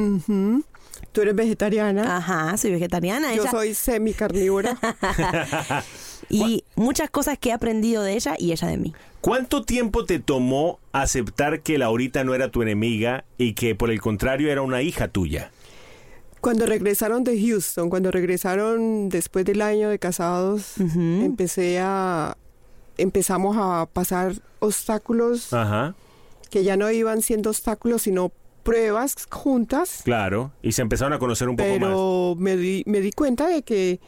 Tú 1.12 1.22
eres 1.22 1.34
vegetariana. 1.34 2.16
Ajá, 2.16 2.56
soy 2.56 2.72
vegetariana. 2.72 3.34
Yo 3.34 3.42
ella- 3.42 3.50
soy 3.50 3.74
semicarnívora. 3.74 4.78
y 6.28 6.64
muchas 6.76 7.10
cosas 7.10 7.38
que 7.38 7.48
he 7.50 7.52
aprendido 7.52 8.02
de 8.02 8.14
ella 8.14 8.34
y 8.38 8.52
ella 8.52 8.68
de 8.68 8.76
mí. 8.76 8.94
¿Cuánto 9.20 9.64
tiempo 9.64 10.04
te 10.04 10.18
tomó 10.18 10.78
aceptar 10.92 11.60
que 11.60 11.76
Laurita 11.78 12.24
no 12.24 12.34
era 12.34 12.50
tu 12.50 12.62
enemiga 12.62 13.24
y 13.36 13.52
que 13.54 13.74
por 13.74 13.90
el 13.90 14.00
contrario 14.00 14.50
era 14.50 14.62
una 14.62 14.82
hija 14.82 15.08
tuya? 15.08 15.50
Cuando 16.40 16.64
regresaron 16.64 17.22
de 17.22 17.38
Houston, 17.38 17.90
cuando 17.90 18.10
regresaron 18.10 19.10
después 19.10 19.44
del 19.44 19.60
año 19.60 19.90
de 19.90 19.98
casados, 19.98 20.78
empecé 20.78 21.80
a 21.80 22.36
empezamos 22.96 23.56
a 23.58 23.86
pasar 23.86 24.34
obstáculos 24.58 25.52
Ajá, 25.52 25.94
que 26.50 26.64
ya 26.64 26.76
no 26.76 26.90
iban 26.90 27.20
siendo 27.22 27.50
obstáculos, 27.50 28.02
sino 28.02 28.32
pruebas 28.62 29.14
juntas. 29.30 30.02
claro. 30.04 30.52
Y 30.62 30.72
se 30.72 30.82
empezaron 30.82 31.12
a 31.12 31.18
conocer 31.18 31.48
un 31.48 31.56
poco 31.56 31.68
más. 31.70 31.78
Pero 31.78 32.34
me 32.38 32.56
di, 32.56 32.82
me 32.86 33.00
di 33.00 33.12
cuenta 33.12 33.48
de 33.48 33.62
que 33.62 34.00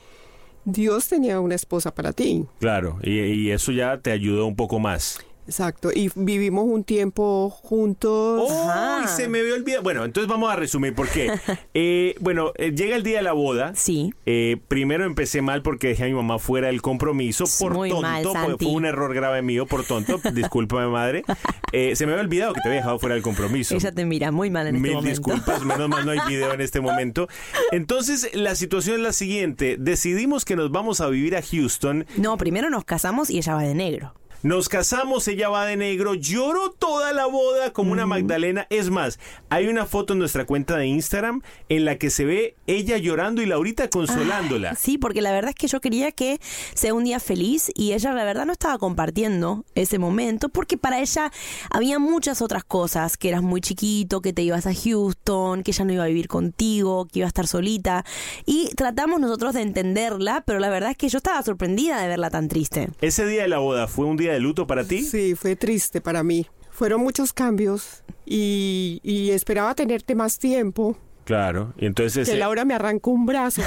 Dios 0.64 1.08
tenía 1.08 1.40
una 1.40 1.54
esposa 1.54 1.94
para 1.94 2.12
ti. 2.12 2.44
Claro, 2.60 2.98
y, 3.02 3.18
y 3.20 3.50
eso 3.50 3.72
ya 3.72 3.98
te 3.98 4.12
ayudó 4.12 4.46
un 4.46 4.56
poco 4.56 4.78
más. 4.78 5.18
Exacto. 5.46 5.90
Y 5.94 6.10
vivimos 6.14 6.64
un 6.66 6.84
tiempo 6.84 7.50
juntos. 7.50 8.48
¡Oh! 8.50 8.70
Ajá. 8.70 9.08
Se 9.08 9.28
me 9.28 9.40
había 9.40 9.54
olvidado. 9.54 9.82
Bueno, 9.82 10.04
entonces 10.04 10.28
vamos 10.28 10.52
a 10.52 10.56
resumir 10.56 10.94
por 10.94 11.08
qué. 11.08 11.30
Eh, 11.74 12.16
bueno, 12.20 12.52
eh, 12.56 12.72
llega 12.74 12.96
el 12.96 13.02
día 13.02 13.16
de 13.18 13.22
la 13.22 13.32
boda. 13.32 13.72
Sí. 13.74 14.12
Eh, 14.26 14.58
primero 14.68 15.04
empecé 15.04 15.40
mal 15.42 15.62
porque 15.62 15.88
dejé 15.88 16.04
a 16.04 16.06
mi 16.06 16.12
mamá 16.12 16.38
fuera 16.38 16.66
del 16.66 16.82
compromiso 16.82 17.44
por 17.58 17.72
Muy 17.74 17.88
tonto. 17.88 18.02
mal, 18.02 18.22
porque 18.22 18.38
Santi. 18.40 18.64
fue 18.66 18.74
un 18.74 18.84
error 18.84 19.14
grave 19.14 19.42
mío 19.42 19.66
por 19.66 19.84
tonto. 19.84 20.20
Discúlpame, 20.34 20.88
madre. 20.88 21.24
Eh, 21.72 21.96
se 21.96 22.04
me 22.06 22.12
había 22.12 22.24
olvidado 22.24 22.52
que 22.52 22.60
te 22.60 22.68
había 22.68 22.80
dejado 22.80 22.98
fuera 22.98 23.14
del 23.14 23.22
compromiso. 23.22 23.74
Ella 23.74 23.90
te 23.92 24.04
mira 24.04 24.30
muy 24.32 24.50
mal 24.50 24.66
en 24.66 24.76
este 24.76 24.88
Mil 24.88 25.02
disculpas, 25.04 25.64
menos 25.64 25.88
mal 25.88 26.04
no 26.04 26.12
hay 26.12 26.20
video 26.28 26.52
en 26.52 26.60
este 26.60 26.80
momento. 26.80 27.28
Entonces, 27.70 28.30
la 28.34 28.54
situación 28.54 28.96
es 28.96 29.02
la 29.02 29.12
siguiente. 29.12 29.76
Decidimos 29.78 30.44
que 30.44 30.56
nos 30.56 30.70
vamos 30.70 31.00
a 31.00 31.08
vivir 31.08 31.36
a 31.36 31.42
Houston. 31.42 32.06
No, 32.16 32.36
primero 32.36 32.70
nos 32.70 32.84
casamos 32.84 33.30
y 33.30 33.38
ella 33.38 33.54
va 33.54 33.62
de 33.62 33.74
negro. 33.74 34.14
Nos 34.44 34.68
casamos, 34.68 35.28
ella 35.28 35.48
va 35.50 35.66
de 35.66 35.76
negro, 35.76 36.14
lloró 36.14 36.72
toda 36.72 37.12
la 37.12 37.26
boda 37.26 37.72
como 37.72 37.92
una 37.92 38.06
Magdalena. 38.06 38.66
Es 38.70 38.90
más, 38.90 39.20
hay 39.50 39.68
una 39.68 39.86
foto 39.86 40.14
en 40.14 40.18
nuestra 40.18 40.46
cuenta 40.46 40.76
de 40.76 40.88
Instagram 40.88 41.42
en 41.68 41.84
la 41.84 41.96
que 41.96 42.10
se 42.10 42.24
ve 42.24 42.56
ella 42.66 42.96
llorando 42.96 43.40
y 43.40 43.46
Laurita 43.46 43.88
consolándola. 43.88 44.74
Sí, 44.74 44.98
porque 44.98 45.22
la 45.22 45.30
verdad 45.30 45.50
es 45.50 45.54
que 45.54 45.68
yo 45.68 45.80
quería 45.80 46.10
que 46.10 46.40
sea 46.74 46.92
un 46.92 47.04
día 47.04 47.20
feliz 47.20 47.70
y 47.76 47.92
ella 47.92 48.12
la 48.14 48.24
verdad 48.24 48.44
no 48.44 48.52
estaba 48.52 48.78
compartiendo 48.78 49.64
ese 49.76 50.00
momento 50.00 50.48
porque 50.48 50.76
para 50.76 50.98
ella 50.98 51.30
había 51.70 52.00
muchas 52.00 52.42
otras 52.42 52.64
cosas, 52.64 53.16
que 53.16 53.28
eras 53.28 53.42
muy 53.42 53.60
chiquito, 53.60 54.22
que 54.22 54.32
te 54.32 54.42
ibas 54.42 54.66
a 54.66 54.74
Houston, 54.74 55.62
que 55.62 55.70
ella 55.70 55.84
no 55.84 55.92
iba 55.92 56.02
a 56.02 56.08
vivir 56.08 56.26
contigo, 56.26 57.06
que 57.06 57.20
iba 57.20 57.26
a 57.26 57.28
estar 57.28 57.46
solita 57.46 58.04
y 58.44 58.74
tratamos 58.74 59.20
nosotros 59.20 59.54
de 59.54 59.62
entenderla, 59.62 60.42
pero 60.44 60.58
la 60.58 60.68
verdad 60.68 60.90
es 60.90 60.96
que 60.96 61.08
yo 61.08 61.18
estaba 61.18 61.40
sorprendida 61.44 62.02
de 62.02 62.08
verla 62.08 62.28
tan 62.28 62.48
triste. 62.48 62.88
Ese 63.00 63.24
día 63.24 63.42
de 63.42 63.48
la 63.48 63.58
boda 63.58 63.86
fue 63.86 64.06
un 64.06 64.16
día 64.16 64.31
de 64.32 64.40
luto 64.40 64.66
para 64.66 64.84
ti. 64.84 65.02
Sí, 65.02 65.34
fue 65.34 65.56
triste 65.56 66.00
para 66.00 66.22
mí. 66.22 66.46
Fueron 66.70 67.00
muchos 67.02 67.32
cambios 67.32 68.02
y, 68.24 69.00
y 69.02 69.30
esperaba 69.30 69.74
tenerte 69.74 70.14
más 70.14 70.38
tiempo. 70.38 70.96
Claro, 71.24 71.72
y 71.78 71.86
entonces 71.86 72.28
Que 72.28 72.34
eh, 72.34 72.38
Laura 72.38 72.64
me 72.64 72.74
arrancó 72.74 73.10
un 73.10 73.26
brazo. 73.26 73.62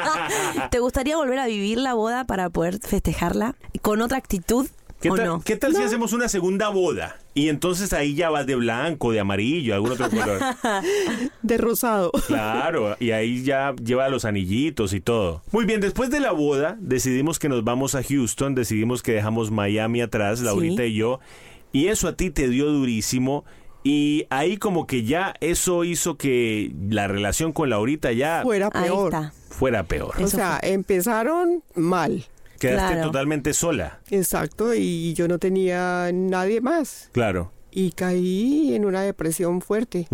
¿Te 0.70 0.80
gustaría 0.80 1.16
volver 1.16 1.38
a 1.38 1.46
vivir 1.46 1.78
la 1.78 1.94
boda 1.94 2.24
para 2.24 2.50
poder 2.50 2.80
festejarla 2.80 3.54
con 3.82 4.00
otra 4.00 4.18
actitud 4.18 4.68
¿qué 5.00 5.10
o 5.10 5.14
tal, 5.14 5.26
no? 5.26 5.40
qué 5.40 5.56
tal 5.56 5.74
si 5.74 5.82
hacemos 5.82 6.12
una 6.12 6.28
segunda 6.28 6.68
boda? 6.68 7.16
Y 7.32 7.48
entonces 7.48 7.92
ahí 7.92 8.14
ya 8.14 8.28
vas 8.28 8.44
de 8.46 8.56
blanco, 8.56 9.12
de 9.12 9.20
amarillo, 9.20 9.74
algún 9.74 9.92
otro 9.92 10.10
color. 10.10 10.40
De 11.42 11.58
rosado. 11.58 12.10
Claro, 12.26 12.96
y 12.98 13.12
ahí 13.12 13.42
ya 13.44 13.74
lleva 13.76 14.08
los 14.08 14.24
anillitos 14.24 14.92
y 14.92 15.00
todo. 15.00 15.42
Muy 15.52 15.64
bien, 15.64 15.80
después 15.80 16.10
de 16.10 16.18
la 16.20 16.32
boda 16.32 16.76
decidimos 16.80 17.38
que 17.38 17.48
nos 17.48 17.62
vamos 17.62 17.94
a 17.94 18.02
Houston, 18.02 18.54
decidimos 18.54 19.02
que 19.02 19.12
dejamos 19.12 19.50
Miami 19.50 20.00
atrás, 20.00 20.40
Laurita 20.40 20.84
y 20.84 20.94
yo, 20.94 21.20
y 21.72 21.86
eso 21.86 22.08
a 22.08 22.16
ti 22.16 22.30
te 22.30 22.48
dio 22.48 22.66
durísimo. 22.66 23.44
Y 23.82 24.26
ahí 24.28 24.58
como 24.58 24.86
que 24.86 25.04
ya 25.04 25.32
eso 25.40 25.84
hizo 25.84 26.16
que 26.18 26.70
la 26.90 27.08
relación 27.08 27.52
con 27.52 27.70
Laurita 27.70 28.12
ya 28.12 28.42
Fuera 28.42 28.70
peor. 28.70 29.14
fuera 29.48 29.84
peor. 29.84 30.14
O 30.20 30.26
sea, 30.26 30.58
empezaron 30.62 31.62
mal. 31.74 32.24
Quedaste 32.60 32.92
Claro. 32.94 33.06
totalmente 33.08 33.52
sola. 33.54 34.00
Exacto, 34.10 34.74
y 34.74 35.14
yo 35.14 35.26
no 35.26 35.38
tenía 35.38 36.10
nadie 36.12 36.60
más. 36.60 37.08
Claro. 37.12 37.52
Y 37.72 37.92
caí 37.92 38.74
en 38.74 38.84
una 38.84 39.00
depresión 39.02 39.60
fuerte. 39.62 40.06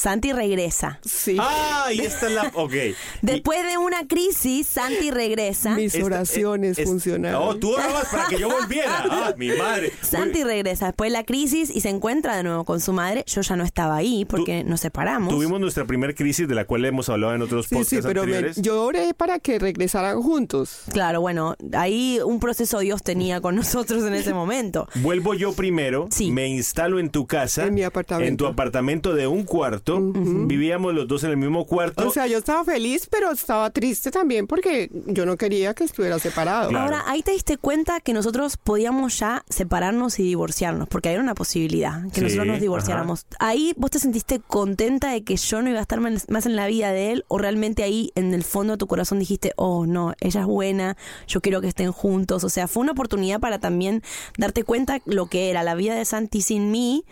Santi 0.00 0.32
regresa. 0.32 0.98
Sí. 1.04 1.36
Ah, 1.38 1.88
y 1.92 2.00
esta 2.00 2.26
es 2.26 2.32
la... 2.32 2.50
Ok. 2.54 2.72
Después 3.22 3.64
de 3.66 3.78
una 3.78 4.06
crisis, 4.08 4.66
Santi 4.66 5.10
regresa. 5.10 5.74
Mis 5.74 5.94
Esta- 5.94 6.06
oraciones 6.06 6.78
es- 6.78 6.88
funcionaron. 6.88 7.42
Oh, 7.42 7.56
tú 7.56 7.74
orabas 7.74 8.06
para 8.06 8.26
que 8.26 8.38
yo 8.38 8.48
volviera. 8.50 9.04
Ah, 9.10 9.34
mi 9.36 9.48
madre. 9.50 9.92
Santi 10.02 10.42
regresa 10.44 10.86
después 10.86 11.10
de 11.10 11.18
la 11.18 11.24
crisis 11.24 11.70
y 11.74 11.80
se 11.80 11.88
encuentra 11.90 12.36
de 12.36 12.42
nuevo 12.42 12.64
con 12.64 12.80
su 12.80 12.92
madre. 12.92 13.24
Yo 13.26 13.40
ya 13.42 13.56
no 13.56 13.64
estaba 13.64 13.96
ahí 13.96 14.24
porque 14.24 14.64
nos 14.64 14.80
separamos. 14.80 15.32
Tuvimos 15.34 15.60
nuestra 15.60 15.84
primera 15.84 16.14
crisis 16.14 16.48
de 16.48 16.54
la 16.54 16.64
cual 16.64 16.84
hemos 16.84 17.08
hablado 17.08 17.34
en 17.34 17.42
otros 17.42 17.66
Sí, 17.66 17.74
podcasts 17.74 17.90
sí, 17.96 18.00
pero 18.02 18.22
me- 18.24 18.28
anteriores. 18.36 18.56
yo 18.62 18.82
oré 18.84 19.12
para 19.14 19.38
que 19.38 19.58
regresaran 19.58 20.20
juntos. 20.22 20.82
Claro, 20.92 21.20
bueno, 21.20 21.56
ahí 21.74 22.18
un 22.24 22.40
proceso 22.40 22.78
Dios 22.78 23.02
tenía 23.02 23.40
con 23.40 23.54
nosotros 23.56 24.04
en 24.04 24.14
ese 24.14 24.32
momento. 24.32 24.88
Vuelvo 24.96 25.34
yo 25.34 25.52
primero, 25.52 26.08
Sí. 26.10 26.30
me 26.30 26.46
instalo 26.48 26.98
en 26.98 27.10
tu 27.10 27.26
casa, 27.26 27.66
En 27.66 27.74
mi 27.74 27.82
apartamento. 27.82 28.28
en 28.28 28.36
tu 28.36 28.46
apartamento 28.46 29.14
de 29.14 29.26
un 29.26 29.44
cuarto, 29.44 29.89
vivíamos 29.98 30.94
los 30.94 31.08
dos 31.08 31.24
en 31.24 31.30
el 31.30 31.36
mismo 31.36 31.64
cuarto. 31.66 32.06
O 32.06 32.10
sea, 32.12 32.26
yo 32.26 32.38
estaba 32.38 32.64
feliz, 32.64 33.08
pero 33.10 33.32
estaba 33.32 33.70
triste 33.70 34.10
también 34.10 34.46
porque 34.46 34.90
yo 35.06 35.26
no 35.26 35.36
quería 35.36 35.74
que 35.74 35.84
estuviera 35.84 36.18
separado. 36.18 36.70
Claro. 36.70 36.84
Ahora, 36.84 37.04
ahí 37.06 37.22
te 37.22 37.32
diste 37.32 37.56
cuenta 37.56 38.00
que 38.00 38.12
nosotros 38.12 38.56
podíamos 38.56 39.18
ya 39.18 39.44
separarnos 39.48 40.18
y 40.18 40.22
divorciarnos, 40.22 40.88
porque 40.88 41.10
era 41.10 41.20
una 41.20 41.34
posibilidad 41.34 42.04
que 42.10 42.16
Sí, 42.16 42.20
nosotros 42.20 42.46
nos 42.46 42.60
divorciáramos. 42.60 43.26
Ahí 43.38 43.74
vos 43.76 43.90
te 43.90 43.98
sentiste 43.98 44.40
contenta 44.40 45.10
de 45.10 45.22
que 45.22 45.36
yo 45.36 45.62
no 45.62 45.70
iba 45.70 45.78
a 45.78 45.82
estar 45.82 46.00
más 46.00 46.28
más 46.28 46.46
en 46.46 46.56
la 46.56 46.66
vida 46.66 46.92
de 46.92 47.12
él, 47.12 47.24
o 47.28 47.38
realmente 47.38 47.82
ahí 47.82 48.12
en 48.14 48.34
el 48.34 48.44
fondo 48.44 48.74
de 48.74 48.78
tu 48.78 48.86
corazón 48.86 49.18
dijiste, 49.18 49.52
oh 49.56 49.86
no, 49.86 50.14
ella 50.20 50.40
es 50.40 50.46
buena, 50.46 50.96
yo 51.26 51.40
quiero 51.40 51.60
que 51.60 51.68
estén 51.68 51.92
juntos. 51.92 52.44
O 52.44 52.48
sea, 52.48 52.68
fue 52.68 52.82
una 52.82 52.92
oportunidad 52.92 53.40
para 53.40 53.58
también 53.58 54.02
darte 54.38 54.64
cuenta 54.64 55.00
lo 55.04 55.26
que 55.26 55.50
era 55.50 55.62
la 55.62 55.74
vida 55.74 55.94
de 55.94 56.04
Santi 56.04 56.42
sin 56.42 56.70
mí 56.70 57.04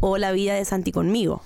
o 0.00 0.18
la 0.18 0.32
vida 0.32 0.54
de 0.54 0.64
Santi 0.64 0.92
conmigo. 0.92 1.42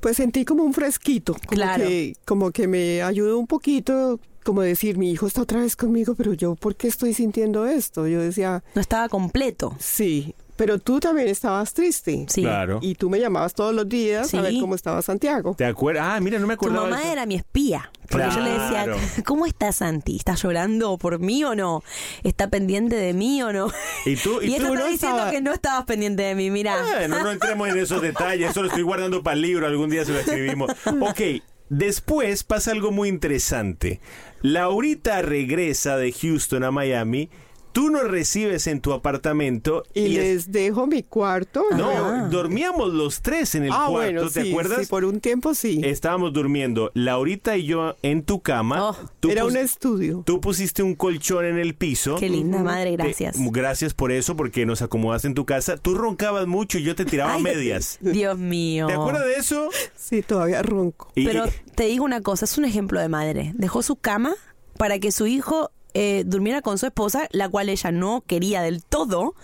Pues 0.00 0.16
sentí 0.16 0.44
como 0.44 0.62
un 0.62 0.74
fresquito, 0.74 1.32
como, 1.34 1.48
Claro. 1.48 1.84
que, 1.86 2.14
como 2.24 2.50
que 2.52 2.68
me 2.68 3.02
ayudó 3.02 3.38
un 3.38 3.46
poquito, 3.46 4.20
como 4.44 4.60
decir, 4.62 4.98
mi 4.98 5.10
hijo 5.10 5.26
está 5.26 5.42
otra 5.42 5.60
vez 5.60 5.74
conmigo, 5.76 6.14
pero 6.14 6.32
yo, 6.32 6.54
¿por 6.54 6.76
qué 6.76 6.86
estoy 6.88 7.14
sintiendo 7.14 7.66
esto? 7.66 8.06
Yo 8.06 8.20
decía, 8.20 8.62
No 8.74 8.80
estaba 8.80 9.08
completo. 9.08 9.74
sí, 9.80 10.34
pero 10.56 10.78
tú 10.78 10.98
también 11.00 11.28
estabas 11.28 11.72
triste. 11.74 12.26
Sí. 12.28 12.42
Claro. 12.42 12.78
Y 12.82 12.94
tú 12.94 13.10
me 13.10 13.20
llamabas 13.20 13.54
todos 13.54 13.74
los 13.74 13.88
días 13.88 14.32
a 14.34 14.40
ver 14.40 14.54
cómo 14.60 14.74
estaba 14.74 15.02
Santiago. 15.02 15.54
¿Te 15.56 15.64
acuerdas? 15.64 16.04
Ah, 16.08 16.20
mira, 16.20 16.38
no 16.38 16.46
me 16.46 16.54
Tu 16.56 16.66
acordaba. 16.66 16.84
de 16.86 16.90
mamá 16.90 17.02
eso. 17.02 17.12
era 17.12 17.26
mi 17.26 17.34
espía. 17.36 17.90
Porque 18.10 18.28
yo 18.34 18.40
le 18.40 18.54
Claro. 18.54 18.96
decía, 18.98 19.22
¿cómo 19.26 19.46
está 19.46 19.72
Santi? 19.72 20.16
¿Está 20.16 20.34
llorando 20.34 20.96
por 20.98 21.18
mí 21.18 21.42
o 21.44 21.54
no? 21.54 21.82
¿Está 22.22 22.48
pendiente 22.48 22.96
de 22.96 23.12
mí 23.14 23.42
o 23.42 23.52
no? 23.52 23.68
Y 24.04 24.16
tú, 24.16 24.40
y 24.40 24.54
Y, 24.54 24.58
tú 24.58 24.74
no 24.74 24.86
diciendo 24.86 25.16
estaba- 25.18 25.30
que 25.30 25.40
no 25.40 25.52
estabas 25.52 25.84
pendiente 25.84 26.22
de 26.22 26.34
mí, 26.34 26.50
mira. 26.50 26.76
Bueno, 26.82 27.22
no 27.22 27.30
entremos 27.32 27.68
en 27.68 27.78
esos 27.78 28.00
detalles, 28.00 28.50
eso 28.50 28.62
lo 28.62 28.68
estoy 28.68 28.82
guardando 28.82 29.22
para 29.22 29.34
el 29.34 29.42
libro, 29.42 29.66
algún 29.66 29.90
día 29.90 30.04
se 30.04 30.12
lo 30.12 30.20
escribimos. 30.20 30.70
Ok, 31.00 31.20
después 31.68 32.44
pasa 32.44 32.70
algo 32.70 32.92
muy 32.92 33.08
interesante. 33.08 34.00
Laurita 34.42 35.22
regresa 35.22 35.96
de 35.96 36.12
Houston 36.12 36.62
a 36.64 36.70
Miami, 36.70 37.30
tú 37.76 37.90
nos 37.90 38.04
recibes 38.10 38.66
en 38.68 38.80
tu 38.80 38.94
apartamento 38.94 39.82
Y, 39.92 40.06
es- 40.06 40.12
les 40.46 40.50
dejo 40.52 40.86
mi 40.86 41.02
cuarto. 41.02 41.62
No, 41.76 42.26
dormíamos 42.30 42.90
los 42.94 43.20
tres 43.20 43.54
en 43.54 43.64
el 43.64 43.70
ah, 43.70 43.84
cuarto, 43.90 43.92
bueno, 43.92 44.28
¿te 44.30 44.42
sí, 44.44 44.50
acuerdas? 44.50 44.80
sí, 44.80 44.86
por 44.86 45.04
un 45.04 45.20
tiempo 45.20 45.52
sí. 45.54 45.82
Estábamos 45.84 46.32
durmiendo 46.32 46.90
Laurita 46.94 47.54
y 47.58 47.66
yo 47.66 47.94
en 48.02 48.22
tu 48.22 48.40
cama. 48.40 48.82
Oh, 48.90 48.96
Tú 49.20 49.28
Era 49.30 49.44
un 49.44 49.58
estudio. 49.58 50.22
Tú 50.24 50.40
pusiste 50.40 50.82
un 50.82 50.94
colchón 50.94 51.44
en 51.44 51.58
el 51.58 51.74
piso. 51.74 52.14
Qué 52.16 52.30
linda 52.30 52.62
madre, 52.62 52.92
gracias. 52.92 53.36
Te- 53.36 53.50
gracias 53.50 53.92
por 53.92 54.10
eso, 54.10 54.36
porque 54.36 54.64
nos 54.64 54.80
acomodaste 54.80 55.28
en 55.28 55.34
tu 55.34 55.44
casa. 55.44 55.76
Tú 55.76 55.94
roncabas 55.96 56.46
mucho 56.46 56.78
y 56.78 56.82
yo 56.82 56.94
te 56.96 57.04
tiraba 57.04 57.34
Ay, 57.34 57.42
medias. 57.42 57.98
Dios 58.00 58.38
mío. 58.38 58.86
¿Te 58.86 58.94
acuerdas 58.94 59.26
de 59.26 59.34
eso? 59.34 59.68
Sí, 59.94 60.22
todavía 60.22 60.62
ronco. 60.62 61.12
Y- 61.14 61.26
Pero 61.26 61.44
te 61.74 61.84
digo 61.84 62.06
una 62.06 62.22
cosa, 62.22 62.46
es 62.46 62.56
un 62.56 62.64
ejemplo 62.64 63.00
de 63.00 63.10
madre. 63.10 63.52
Dejó 63.54 63.82
su 63.82 63.96
cama 63.96 64.32
para 64.78 64.98
que 64.98 65.12
su 65.12 65.26
hijo 65.26 65.70
eh, 65.98 66.24
durmiera 66.26 66.60
con 66.60 66.76
su 66.76 66.84
esposa, 66.84 67.26
la 67.30 67.48
cual 67.48 67.70
ella 67.70 67.90
no 67.90 68.22
quería 68.26 68.60
del 68.60 68.84
todo. 68.84 69.34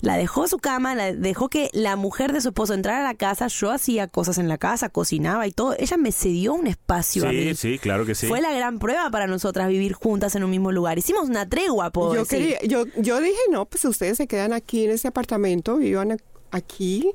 La 0.00 0.16
dejó 0.16 0.48
su 0.48 0.58
cama, 0.58 0.96
la 0.96 1.12
dejó 1.12 1.48
que 1.48 1.70
la 1.72 1.94
mujer 1.94 2.32
de 2.32 2.40
su 2.40 2.48
esposo 2.48 2.74
entrara 2.74 2.98
a 2.98 3.02
la 3.04 3.14
casa. 3.14 3.46
Yo 3.46 3.70
hacía 3.70 4.08
cosas 4.08 4.38
en 4.38 4.48
la 4.48 4.58
casa, 4.58 4.88
cocinaba 4.88 5.46
y 5.46 5.52
todo. 5.52 5.76
Ella 5.78 5.96
me 5.96 6.10
cedió 6.10 6.52
un 6.54 6.66
espacio 6.66 7.26
a 7.28 7.30
mí. 7.30 7.54
sí, 7.54 7.54
sí, 7.54 7.78
claro 7.78 8.04
que 8.04 8.16
sí. 8.16 8.26
Fue 8.26 8.40
la 8.40 8.52
gran 8.52 8.80
prueba 8.80 9.08
para 9.10 9.28
nosotras 9.28 9.68
vivir 9.68 9.92
juntas 9.92 10.34
en 10.34 10.42
un 10.42 10.50
mismo 10.50 10.72
lugar. 10.72 10.98
Hicimos 10.98 11.28
una 11.28 11.48
tregua, 11.48 11.90
puedo 11.90 12.14
Yo, 12.14 12.20
decir. 12.24 12.38
quería, 12.38 12.58
yo, 12.64 12.86
yo 12.96 13.20
dije, 13.20 13.38
no, 13.52 13.64
pues 13.66 13.84
ustedes 13.84 14.16
se 14.16 14.26
quedan 14.26 14.52
aquí 14.52 14.84
en 14.84 14.90
ese 14.90 15.06
apartamento, 15.08 15.76
vivan 15.76 16.18
aquí. 16.50 17.12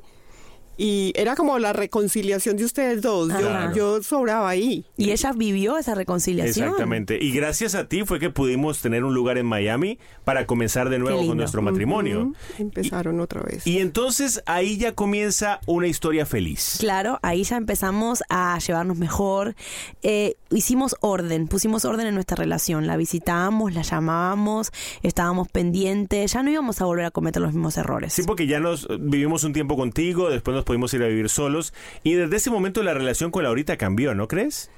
Y 0.82 1.12
era 1.14 1.36
como 1.36 1.58
la 1.58 1.74
reconciliación 1.74 2.56
de 2.56 2.64
ustedes 2.64 3.02
dos. 3.02 3.28
Yo, 3.28 3.38
Claro. 3.38 3.74
yo 3.74 4.02
sobraba 4.02 4.48
ahí. 4.48 4.86
Y 4.96 5.10
ella 5.10 5.32
vivió 5.34 5.76
esa 5.76 5.94
reconciliación. 5.94 6.68
Exactamente. 6.68 7.18
Y 7.22 7.32
gracias 7.32 7.74
a 7.74 7.86
ti 7.86 8.02
fue 8.06 8.18
que 8.18 8.30
pudimos 8.30 8.80
tener 8.80 9.04
un 9.04 9.12
lugar 9.12 9.36
en 9.36 9.44
Miami 9.44 9.98
para 10.24 10.46
comenzar 10.46 10.88
de 10.88 10.98
nuevo 10.98 11.26
con 11.26 11.36
nuestro 11.36 11.60
matrimonio. 11.60 12.22
Ujú, 12.22 12.34
Empezaron 12.58 13.20
otra 13.20 13.42
vez. 13.42 13.66
Y 13.66 13.80
entonces 13.80 14.42
ahí 14.46 14.78
ya 14.78 14.92
comienza 14.94 15.60
una 15.66 15.86
historia 15.86 16.24
feliz. 16.24 16.76
Claro, 16.80 17.18
ahí 17.20 17.42
ya 17.44 17.58
empezamos 17.58 18.22
a 18.30 18.58
llevarnos 18.58 18.96
mejor. 18.96 19.56
Eh, 20.02 20.36
hicimos 20.48 20.96
orden, 21.00 21.46
pusimos 21.46 21.84
orden 21.84 22.06
en 22.06 22.14
nuestra 22.14 22.36
relación. 22.36 22.86
La 22.86 22.96
visitábamos, 22.96 23.74
la 23.74 23.82
llamábamos, 23.82 24.72
estábamos 25.02 25.48
pendientes. 25.48 26.32
Ya 26.32 26.42
no 26.42 26.50
íbamos 26.50 26.80
a 26.80 26.86
volver 26.86 27.04
a 27.04 27.10
cometer 27.10 27.42
los 27.42 27.52
mismos 27.52 27.76
errores. 27.76 28.14
Sí, 28.14 28.22
porque 28.22 28.46
ya 28.46 28.60
nos 28.60 28.88
vivimos 28.98 29.44
un 29.44 29.52
tiempo 29.52 29.76
contigo, 29.76 30.30
después 30.30 30.54
nos 30.54 30.64
pudimos 30.70 30.94
ir 30.94 31.02
a 31.02 31.08
vivir 31.08 31.28
solos. 31.28 31.74
Y 32.04 32.12
desde 32.12 32.36
ese 32.36 32.48
momento 32.48 32.84
la 32.84 32.94
relación 32.94 33.32
con 33.32 33.42
Laurita 33.42 33.76
cambió, 33.76 34.14
¿no 34.14 34.28
crees? 34.28 34.70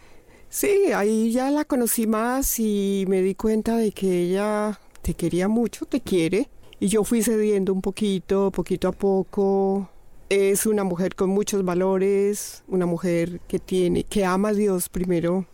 Sí, 0.48 0.90
ahí 0.94 1.30
ya 1.32 1.50
la 1.50 1.66
conocí 1.66 2.06
más 2.06 2.58
y 2.58 3.04
me 3.08 3.20
di 3.20 3.34
cuenta 3.34 3.76
de 3.76 3.92
que 3.92 4.22
ella 4.22 4.80
te 5.02 5.12
quería 5.12 5.48
mucho, 5.48 5.84
te 5.84 6.00
quiere. 6.00 6.48
Y 6.80 6.88
yo 6.88 7.04
fui 7.04 7.22
cediendo 7.22 7.74
un 7.74 7.82
poquito, 7.82 8.50
poquito 8.50 8.88
a 8.88 8.92
poco. 8.92 9.90
Es 10.32 10.64
una 10.64 10.82
mujer 10.82 11.14
con 11.14 11.28
muchos 11.28 11.62
valores, 11.62 12.64
una 12.66 12.86
mujer 12.86 13.40
que 13.48 13.58
tiene, 13.58 14.04
que 14.04 14.24
ama 14.24 14.48
a 14.48 14.52
Dios 14.54 14.88
primero. 14.88 15.46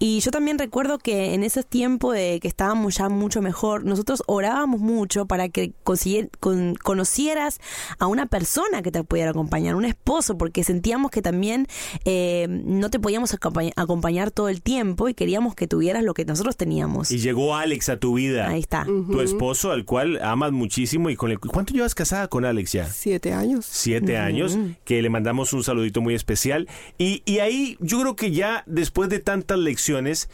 Y 0.00 0.18
yo 0.18 0.32
también 0.32 0.58
recuerdo 0.58 0.98
que 0.98 1.32
en 1.34 1.44
ese 1.44 1.62
tiempo 1.62 2.10
de 2.10 2.40
que 2.40 2.48
estábamos 2.48 2.96
ya 2.96 3.08
mucho 3.08 3.40
mejor, 3.40 3.84
nosotros 3.84 4.24
orábamos 4.26 4.80
mucho 4.80 5.26
para 5.26 5.48
que 5.48 5.72
consiguier- 5.84 6.28
con- 6.40 6.74
conocieras 6.74 7.60
a 8.00 8.08
una 8.08 8.26
persona 8.26 8.82
que 8.82 8.90
te 8.90 9.04
pudiera 9.04 9.30
acompañar, 9.30 9.76
un 9.76 9.84
esposo, 9.84 10.36
porque 10.36 10.64
sentíamos 10.64 11.12
que 11.12 11.22
también 11.22 11.68
eh, 12.04 12.46
no 12.48 12.90
te 12.90 12.98
podíamos 12.98 13.32
acompañ- 13.32 13.72
acompañar 13.76 14.32
todo 14.32 14.48
el 14.48 14.60
tiempo 14.60 15.08
y 15.08 15.14
queríamos 15.14 15.54
que 15.54 15.68
tuvieras 15.68 16.02
lo 16.02 16.14
que 16.14 16.24
nosotros 16.24 16.56
teníamos. 16.56 17.12
Y 17.12 17.18
llegó 17.18 17.54
Alex 17.54 17.90
a 17.90 17.98
tu 18.00 18.14
vida. 18.14 18.48
Ahí 18.48 18.60
está. 18.60 18.86
Tu 18.86 19.20
esposo, 19.20 19.70
al 19.70 19.84
cual 19.84 20.18
amas 20.20 20.50
muchísimo 20.50 21.10
y 21.10 21.16
con 21.16 21.30
el 21.30 21.38
¿Cuánto 21.38 21.74
llevas 21.74 21.94
casada 21.94 22.26
con 22.26 22.44
Alex 22.44 22.72
ya? 22.72 22.86
Siete 22.88 23.32
años. 23.32 23.66
Siete 23.70 23.97
años, 24.16 24.58
que 24.84 25.02
le 25.02 25.10
mandamos 25.10 25.52
un 25.52 25.64
saludito 25.64 26.00
muy 26.00 26.14
especial. 26.14 26.68
Y, 26.98 27.22
y 27.24 27.38
ahí 27.40 27.76
yo 27.80 28.00
creo 28.00 28.16
que 28.16 28.30
ya 28.30 28.62
después 28.66 29.08
de 29.08 29.18
tantas 29.18 29.58
lecciones, 29.58 30.28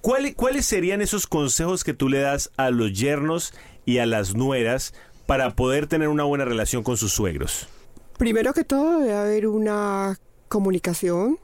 ¿cuáles, 0.00 0.34
¿cuáles 0.34 0.64
serían 0.66 1.00
esos 1.02 1.26
consejos 1.26 1.84
que 1.84 1.94
tú 1.94 2.08
le 2.08 2.18
das 2.20 2.50
a 2.56 2.70
los 2.70 2.92
yernos 2.92 3.52
y 3.84 3.98
a 3.98 4.06
las 4.06 4.34
nueras 4.34 4.94
para 5.26 5.50
poder 5.56 5.86
tener 5.86 6.08
una 6.08 6.24
buena 6.24 6.44
relación 6.44 6.82
con 6.82 6.96
sus 6.96 7.12
suegros? 7.12 7.68
Primero 8.18 8.52
que 8.54 8.64
todo 8.64 9.00
debe 9.00 9.14
haber 9.14 9.46
una 9.48 10.18
comunicación, 10.48 11.38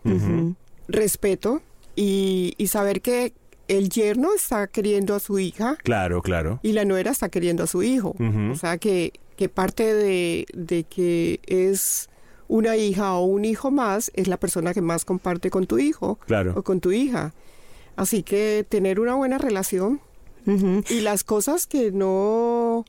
respeto 0.88 1.62
y, 1.96 2.54
y 2.58 2.66
saber 2.68 3.00
que 3.00 3.32
el 3.68 3.88
yerno 3.88 4.30
está 4.34 4.66
queriendo 4.66 5.14
a 5.14 5.20
su 5.20 5.38
hija 5.38 5.76
Claro, 5.82 6.22
claro. 6.22 6.58
y 6.62 6.72
la 6.72 6.84
nuera 6.84 7.10
está 7.12 7.28
queriendo 7.28 7.62
a 7.64 7.66
su 7.66 7.82
hijo. 7.82 8.14
O 8.52 8.56
sea 8.56 8.78
que, 8.78 9.12
que 9.40 9.48
parte 9.48 9.94
de, 9.94 10.44
de 10.52 10.84
que 10.84 11.40
es 11.46 12.10
una 12.46 12.76
hija 12.76 13.14
o 13.14 13.24
un 13.24 13.46
hijo 13.46 13.70
más 13.70 14.10
es 14.14 14.28
la 14.28 14.36
persona 14.36 14.74
que 14.74 14.82
más 14.82 15.06
comparte 15.06 15.48
con 15.48 15.66
tu 15.66 15.78
hijo 15.78 16.18
Claro. 16.26 16.52
o 16.56 16.62
con 16.62 16.80
tu 16.80 16.92
hija. 16.92 17.32
Así 17.96 18.22
que 18.22 18.66
tener 18.68 19.00
una 19.00 19.14
buena 19.14 19.38
relación 19.38 20.02
y 20.90 21.00
las 21.00 21.24
cosas 21.24 21.66
que 21.66 21.90
no 21.90 22.84